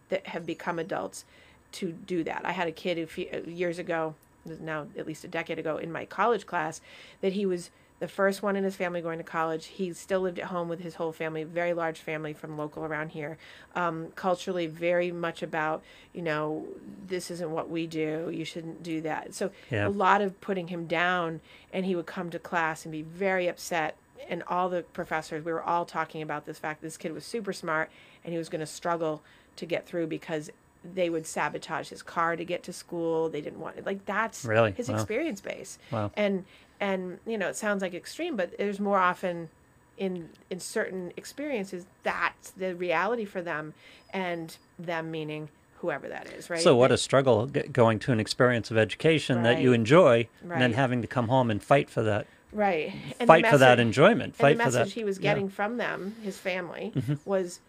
[0.10, 1.26] that have become adults
[1.74, 2.42] to do that.
[2.46, 5.78] I had a kid a few uh, years ago, now at least a decade ago,
[5.78, 6.80] in my college class,
[7.20, 9.68] that he was the first one in his family going to college.
[9.68, 13.10] He still lived at home with his whole family, very large family from local around
[13.10, 13.38] here.
[13.74, 15.82] Um, culturally, very much about,
[16.14, 16.66] you know,
[17.08, 18.30] this isn't what we do.
[18.34, 19.34] You shouldn't do that.
[19.34, 19.88] So Yeah.
[19.88, 21.40] a lot of putting him down,
[21.72, 23.96] and he would come to class and be very upset.
[24.28, 27.54] And all the professors, we were all talking about this fact this kid was super
[27.54, 27.92] smart
[28.24, 29.22] and he was going to struggle
[29.56, 30.50] to get through because
[30.84, 33.30] they would sabotage his car to get to school.
[33.30, 33.86] They didn't want it.
[33.86, 34.72] Like that's Really?
[34.72, 34.96] his Wow.
[34.96, 35.78] experience base.
[35.92, 36.12] Wow.
[36.16, 36.46] And
[36.80, 39.50] and you know, it sounds like extreme, but there's more often
[39.98, 43.74] in in certain experiences that's the reality for them
[44.14, 45.48] and them meaning
[45.80, 46.60] whoever that is, right?
[46.60, 49.76] So what a struggle g- going to an experience of education that you Right.
[49.80, 52.94] enjoy, and then having to come home and fight for that, right.
[53.20, 55.00] And fight for that enjoyment, fight and the for message that.
[55.00, 55.24] he was yeah.
[55.34, 57.16] getting from them, his family, mm-hmm.
[57.26, 57.60] was,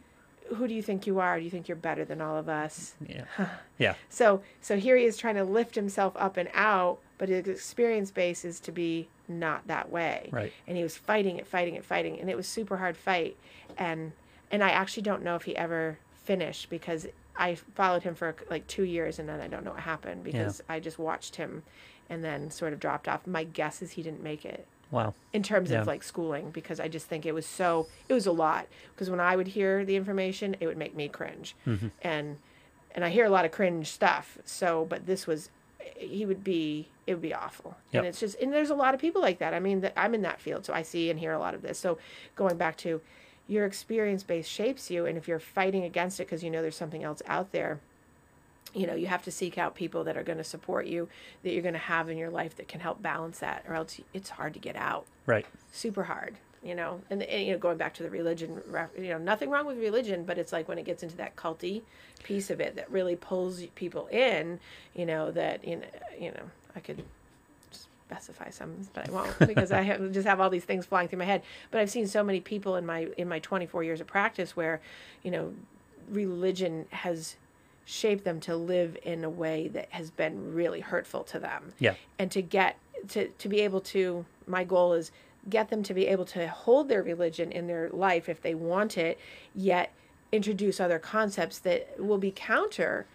[0.55, 1.39] "Who do you think you are?
[1.39, 3.25] Do you think you're better than all of us?" Yeah,
[3.79, 7.47] yeah, So, so here he is trying to lift himself up and out, but his
[7.49, 10.29] experience base is to be not that way.
[10.33, 10.53] Right.
[10.67, 13.37] And he was fighting it, fighting it, fighting, and it was super hard fight.
[13.79, 14.13] And
[14.51, 17.07] and I actually don't know if he ever finished because
[17.37, 20.63] I followed him for like two years, and then I don't know what happened because
[20.69, 21.63] I just watched him,
[22.09, 23.27] and then sort of dropped off.
[23.27, 25.81] My guess is he didn't make it wow, in terms Yeah.
[25.81, 29.11] of like schooling because I just think it was so it was a lot because
[29.11, 31.89] when I would hear the information it would make me cringe Mm-hmm.
[32.03, 32.37] and
[32.95, 35.51] and I hear a lot of cringe stuff so but this was
[35.97, 37.77] he would be it would be awful.
[37.93, 38.01] Yep.
[38.01, 39.55] and it's just and there's a lot of people like that.
[39.55, 41.63] I mean that I'm in that field so I see and hear a lot of
[41.63, 41.79] this.
[41.79, 41.99] So
[42.35, 43.01] going back to
[43.49, 46.77] your experience base shapes you and if you're fighting against it because you know there's
[46.77, 47.79] something else out there
[48.75, 51.09] you know you have to seek out people that are going to support you
[51.45, 54.01] that you're going to have in your life that can help balance that or else
[54.13, 55.07] it's hard to get out.
[55.27, 56.37] Right, super hard
[56.67, 58.61] you know and, and you know going back to the religion
[58.99, 61.83] you know nothing wrong with religion but it's like when it gets into that culty
[62.25, 64.59] piece of it that really pulls people in
[64.95, 65.87] you know that you know
[66.19, 66.43] you know
[66.75, 67.03] i could
[67.71, 71.19] specify some but i won't because i have, just have all these things flying through
[71.19, 71.43] my head.
[71.71, 74.81] But i've seen so many people in my in my 24 years of practice where
[75.23, 75.55] you know
[76.11, 77.37] religion has
[77.85, 81.73] shaped them to live in a way that has been really hurtful to them.
[81.79, 82.77] Yeah, and to get
[83.09, 85.13] to to be able to my goal is
[85.49, 88.99] get them to be able to hold their religion in their life if they want
[88.99, 89.19] it
[89.55, 89.93] yet
[90.33, 93.07] introduce other concepts that will be counter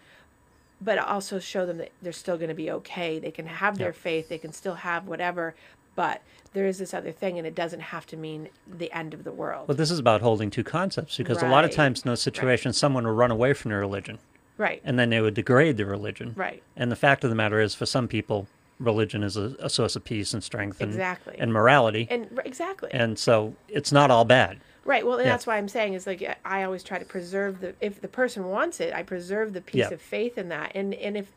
[0.80, 3.88] but also show them that they're still going to be okay they can have their
[3.88, 3.96] Yep.
[3.96, 5.54] faith they can still have whatever
[5.94, 6.22] but
[6.54, 9.32] there is this other thing and it doesn't have to mean the end of the
[9.32, 12.20] world Well, this is about holding two concepts because a lot of times in those
[12.22, 14.18] situations, someone will run away from their religion.
[14.58, 14.80] Right.
[14.84, 16.34] and then they would degrade the religion.
[16.36, 16.62] Right.
[16.76, 18.46] And the fact of the matter is, for some people,
[18.82, 21.36] religion is a, a source of peace and strength and, Exactly.
[21.38, 22.06] and morality.
[22.10, 22.90] And exactly.
[22.92, 24.60] And so it's not all bad.
[24.84, 25.06] Right.
[25.06, 25.32] Well, and Yeah.
[25.32, 28.48] that's why I'm saying is like I always try to preserve the if the person
[28.48, 29.90] wants it, I preserve the piece Yeah.
[29.90, 30.72] of faith in that.
[30.74, 31.32] And and if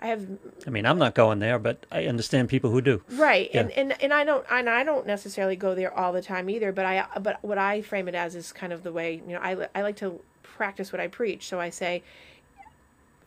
[0.00, 0.26] I have
[0.66, 3.02] I mean, I'm not going there, but I understand people who do.
[3.12, 3.60] right, Yeah.
[3.62, 6.70] and, and and I don't and I don't necessarily go there all the time either.
[6.72, 9.40] But I but what I frame it as is kind of the way you know
[9.40, 11.46] I I like to practice what I preach.
[11.48, 12.02] So I say.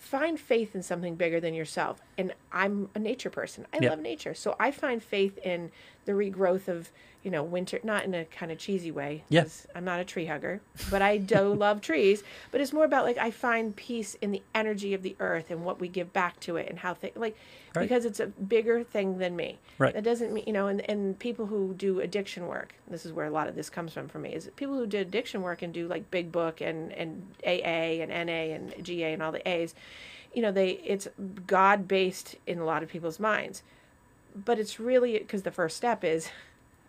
[0.06, 2.00] Find faith in something bigger than yourself.
[2.16, 3.66] And I'm a nature person.
[3.74, 3.90] I Yeah.
[3.90, 4.36] love nature.
[4.36, 5.72] So I find faith in
[6.06, 6.92] the regrowth of,
[7.26, 9.24] you know, winter, not in a kind of cheesy way.
[9.44, 10.62] 'cause I'm not a tree hugger,
[10.92, 12.24] but I do love trees.
[12.52, 15.66] But it's more about like I find peace in the energy of the earth and
[15.66, 17.36] what we give back to it and how th- like
[17.74, 17.90] Right.
[17.90, 19.58] because it's a bigger thing than me.
[19.80, 19.94] Right.
[19.94, 22.74] That doesn't mean you know, and and people who do addiction work.
[22.88, 24.34] This is where a lot of this comes from for me.
[24.34, 28.10] Is people who do addiction work and do like Big Book and and AA and
[28.28, 29.74] NA and GA and all the A's.
[30.34, 31.08] You know, they it's
[31.48, 33.64] God based in a lot of people's minds,
[34.36, 36.30] but it's really because the first step is,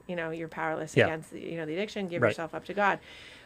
[0.07, 1.07] you know, you're powerless Yeah.
[1.07, 2.09] against the, you know the addiction.
[2.09, 2.29] Give Right.
[2.31, 2.99] yourself up to God,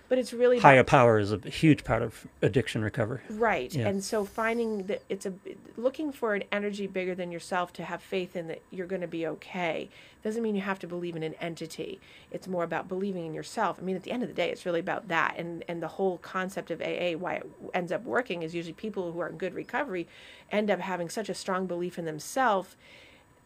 [0.09, 3.21] but it's really about- Higher power is a huge part of addiction recovery.
[3.31, 3.75] Right.
[3.75, 3.89] Yeah.
[3.89, 5.33] And so finding that it's a
[5.77, 9.09] looking for an energy bigger than yourself to have faith in that you're going to
[9.09, 9.89] be okay
[10.23, 11.99] doesn't mean you have to believe in an entity.
[12.31, 13.79] It's more about believing in yourself.
[13.81, 15.35] I mean, at the end of the day, it's really about that.
[15.39, 19.13] And and the whole concept of AA, why it ends up working, is usually people
[19.13, 20.07] who are in good recovery
[20.53, 22.77] end up having such a strong belief in themselves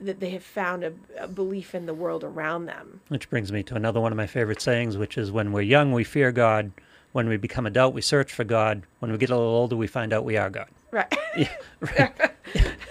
[0.01, 3.01] that they have found a, a belief in the world around them.
[3.09, 5.93] Which brings me to another one of my favorite sayings, which is when we're young,
[5.93, 6.73] we fear God.
[7.13, 8.83] When we become adult, we search for God.
[8.99, 10.69] When we get a little older, we find out we are God.
[10.91, 11.13] Right.
[11.37, 11.49] Yeah,
[11.81, 12.15] right.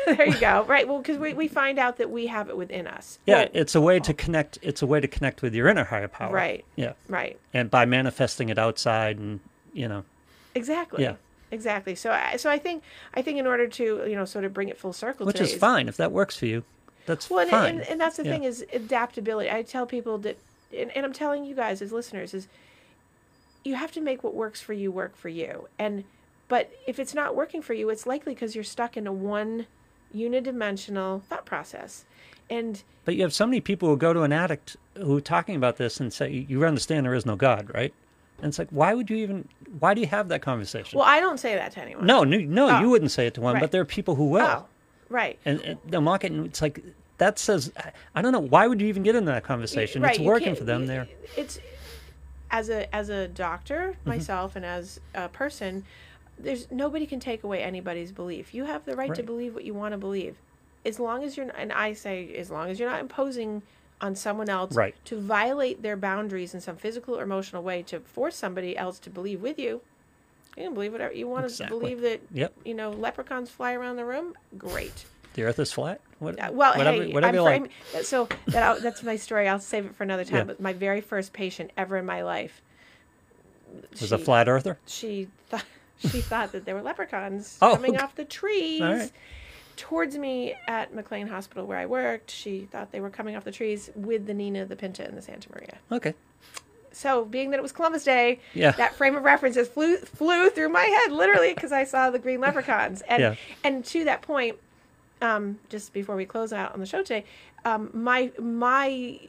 [0.06, 0.66] there you go.
[0.66, 0.86] Right.
[0.86, 3.20] Well, because we, we find out that we have it within us.
[3.26, 4.60] yeah, Well, it's a way to connect.
[4.62, 6.34] It's a way to connect with your inner higher power.
[6.34, 6.66] Right.
[6.76, 7.40] Yeah, right.
[7.54, 9.40] and by manifesting it outside, and
[9.72, 10.04] you know,
[10.56, 11.04] Exactly.
[11.04, 11.16] Yeah.
[11.52, 11.96] Exactly.
[11.96, 12.84] So I so I think
[13.14, 15.54] I think in order to you know sort of bring it full circle, which is
[15.54, 16.64] fine if that works for you.
[17.06, 17.70] That's Well, and, fine.
[17.80, 18.32] and, and that's the Yeah.
[18.32, 19.50] thing is adaptability.
[19.52, 20.38] I tell people that,
[20.76, 22.48] and, and I'm telling you guys as listeners is,
[23.66, 25.68] you have to make what works for you work for you.
[25.80, 26.04] And
[26.50, 29.66] but if it's not working for you, it's likely because you're stuck in a one
[30.16, 32.06] unidimensional thought process.
[32.50, 35.56] And But you have so many people who go to an addict who are talking
[35.56, 37.94] about this and say, "You understand there is no God, right?"
[38.40, 39.48] And it's like, why would you even?
[39.80, 41.00] Why do you have that conversation?
[41.00, 42.06] well, I don't say that to anyone.
[42.06, 42.80] no, no, no, Oh.
[42.82, 43.62] you wouldn't say it to one, Right.
[43.62, 44.46] but there are people who will.
[44.46, 44.66] Oh,
[45.14, 45.40] right.
[45.46, 46.84] And, and they'll mock and it's like
[47.20, 47.72] that says,
[48.16, 50.02] I- don't know, why would you even get into that conversation?
[50.02, 51.08] Right, it's working for them there.
[51.38, 51.60] It's
[52.52, 54.10] as a as a doctor Mm-hmm.
[54.10, 55.86] myself and as a person,
[56.38, 58.54] there's nobody can take away anybody's belief.
[58.54, 60.36] You have the right, to believe what you want to believe,
[60.86, 63.62] as long as you're and I say as long as you're not imposing
[64.02, 64.96] on someone else Right.
[65.06, 69.10] to violate their boundaries in some physical or emotional way to force somebody else to
[69.10, 69.82] believe with you.
[70.58, 71.76] You can believe whatever you want Exactly.
[71.76, 72.54] to believe that Yep.
[72.66, 74.36] you know leprechauns fly around the room.
[74.58, 75.06] Great.
[75.34, 76.00] The Earth is flat.
[76.20, 77.72] What, Uh, Well, whatever, hey, whatever like.
[78.04, 79.48] so that I'll, that's my story.
[79.48, 80.38] I'll save it for another time.
[80.38, 80.44] Yeah.
[80.44, 82.62] But my very first patient ever in my life,
[84.00, 84.78] Was a flat earther?
[84.86, 85.66] She thought
[85.98, 88.04] she thought that there were leprechauns Oh, coming okay.
[88.04, 89.12] off the trees right.
[89.76, 92.30] towards me at McLean Hospital where I worked.
[92.30, 95.22] She thought they were coming off the trees with the Nina, the Pinta, and the
[95.24, 95.78] Santa Maria.
[95.92, 96.14] Okay.
[96.94, 98.72] So, being that it was Columbus Day, Yeah.
[98.72, 102.20] that frame of reference just flew flew through my head literally because I saw the
[102.20, 103.02] green leprechauns.
[103.02, 103.36] And Yeah.
[103.64, 104.58] and to that point,
[105.22, 107.26] um, just before we close out on the show today,
[107.66, 109.20] um, my my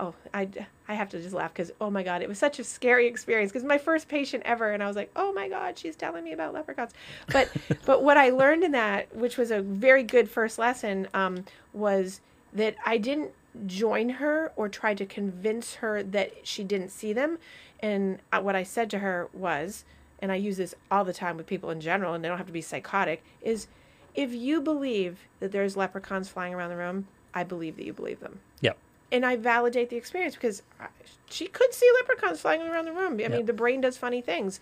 [0.00, 0.48] oh I
[0.88, 3.52] I have to just laugh because oh my god it was such a scary experience
[3.52, 6.32] because my first patient ever and I was like oh my god she's telling me
[6.32, 6.92] about leprechauns,
[7.28, 7.48] but
[7.86, 12.20] but what I learned in that which was a very good first lesson um, was
[12.54, 13.30] that I didn't
[13.66, 17.38] join her or try to convince her that she didn't see them.
[17.80, 19.84] And what I said to her was,
[20.20, 22.46] and I use this all the time with people in general, and they don't have
[22.46, 23.66] to be psychotic, is
[24.14, 28.20] if you believe that there's leprechauns flying around the room, I believe that you believe
[28.20, 28.40] them.
[28.60, 28.76] Yep.
[29.10, 30.62] And I validate the experience because
[31.28, 33.20] she could see leprechauns flying around the room.
[33.24, 34.60] I mean, the brain does funny things.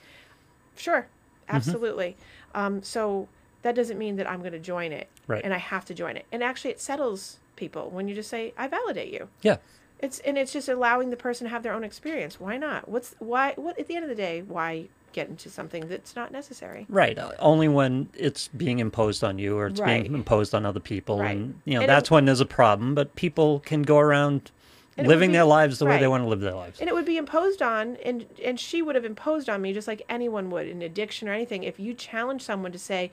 [0.76, 1.06] Sure,
[1.48, 1.56] Mm-hmm.
[1.56, 2.16] absolutely.
[2.54, 3.28] Um, so
[3.62, 5.42] that doesn't mean that I'm going to join it, Right.
[5.44, 6.26] and I have to join it.
[6.32, 9.56] And actually, it settles people when you just say, "I validate you." Yeah.
[9.98, 12.40] It's and it's just allowing the person to have their own experience.
[12.40, 12.88] Why not?
[12.88, 13.52] What's why?
[13.56, 16.86] What at the end of the day, why get into something that's not necessary?
[16.88, 17.18] Right.
[17.18, 20.02] uh, Only when it's being imposed on you or it's Right.
[20.04, 21.18] being imposed on other people.
[21.18, 21.36] Right.
[21.36, 22.94] And, you know, And it- that's when there's a problem.
[22.94, 24.52] But people can go around
[24.96, 26.78] it living be- their lives the way they want to live their lives.
[26.80, 29.88] And it would be imposed on, and and she would have imposed on me just
[29.88, 31.64] like anyone would in addiction or anything.
[31.64, 33.10] If you challenge someone to say,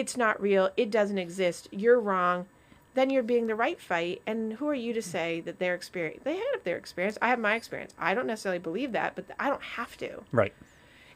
[0.00, 0.70] "It's not real.
[0.76, 1.68] It doesn't exist.
[1.70, 2.46] You're wrong,"
[2.94, 4.22] then you're being the right fight.
[4.26, 6.22] And who are you to say that their experience?
[6.24, 7.16] They have their experience.
[7.22, 7.94] I have my experience.
[7.98, 10.22] I don't necessarily believe that, but I don't have to.
[10.32, 10.54] Right.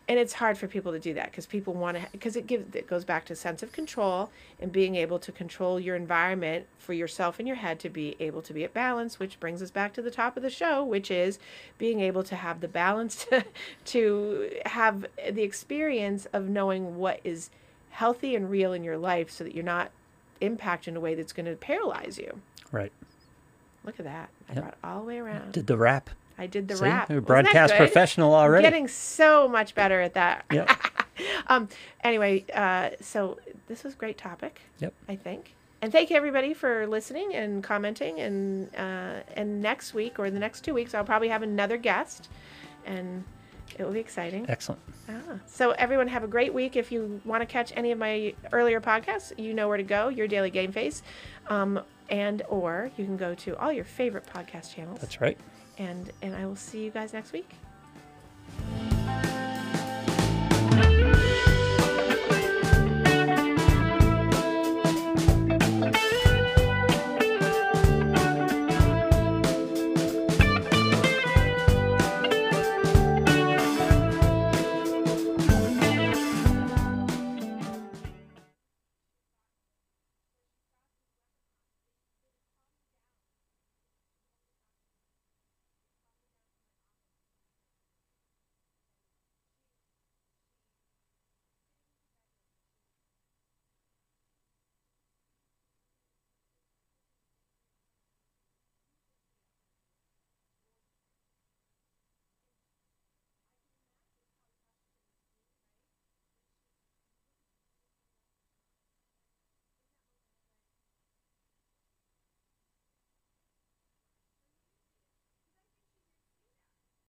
[0.09, 2.75] and it's hard for people to do that because people want to because it gives
[2.75, 4.31] it goes back to sense of control
[4.61, 8.43] and being able to control your environment for yourself and your head to be able
[8.43, 11.09] to be at balance which brings us back to the top of the show which
[11.11, 11.39] is
[11.79, 13.45] being able to have the balance to,
[13.85, 17.51] to have the experience of knowing what is
[17.93, 19.91] healthy and real in your life so that you're not
[20.41, 22.41] impacted in a way that's going to paralyze you
[22.73, 22.93] Right.
[23.85, 24.63] look at that i Yep.
[24.63, 26.11] brought it all the way around Did the rap.
[26.39, 26.85] i did the See?
[26.85, 28.65] rap You're a broadcast professional already.
[28.65, 30.71] getting so much better at that Yep.
[31.47, 31.69] um
[32.03, 34.95] anyway uh so this was a great topic Yep.
[35.09, 40.19] i think and thank you everybody for listening and commenting and uh and next week
[40.19, 42.29] or the next two weeks i'll probably have another guest
[42.87, 43.23] and
[43.79, 44.81] it will be exciting Excellent.
[45.09, 45.13] ah.
[45.47, 48.81] so everyone have a great week if you want to catch any of my earlier
[48.81, 51.03] podcasts you know where to go your daily game face
[51.49, 55.39] um and or you can go to all your favorite podcast channels That's right.
[55.79, 57.51] and and i will see you guys next week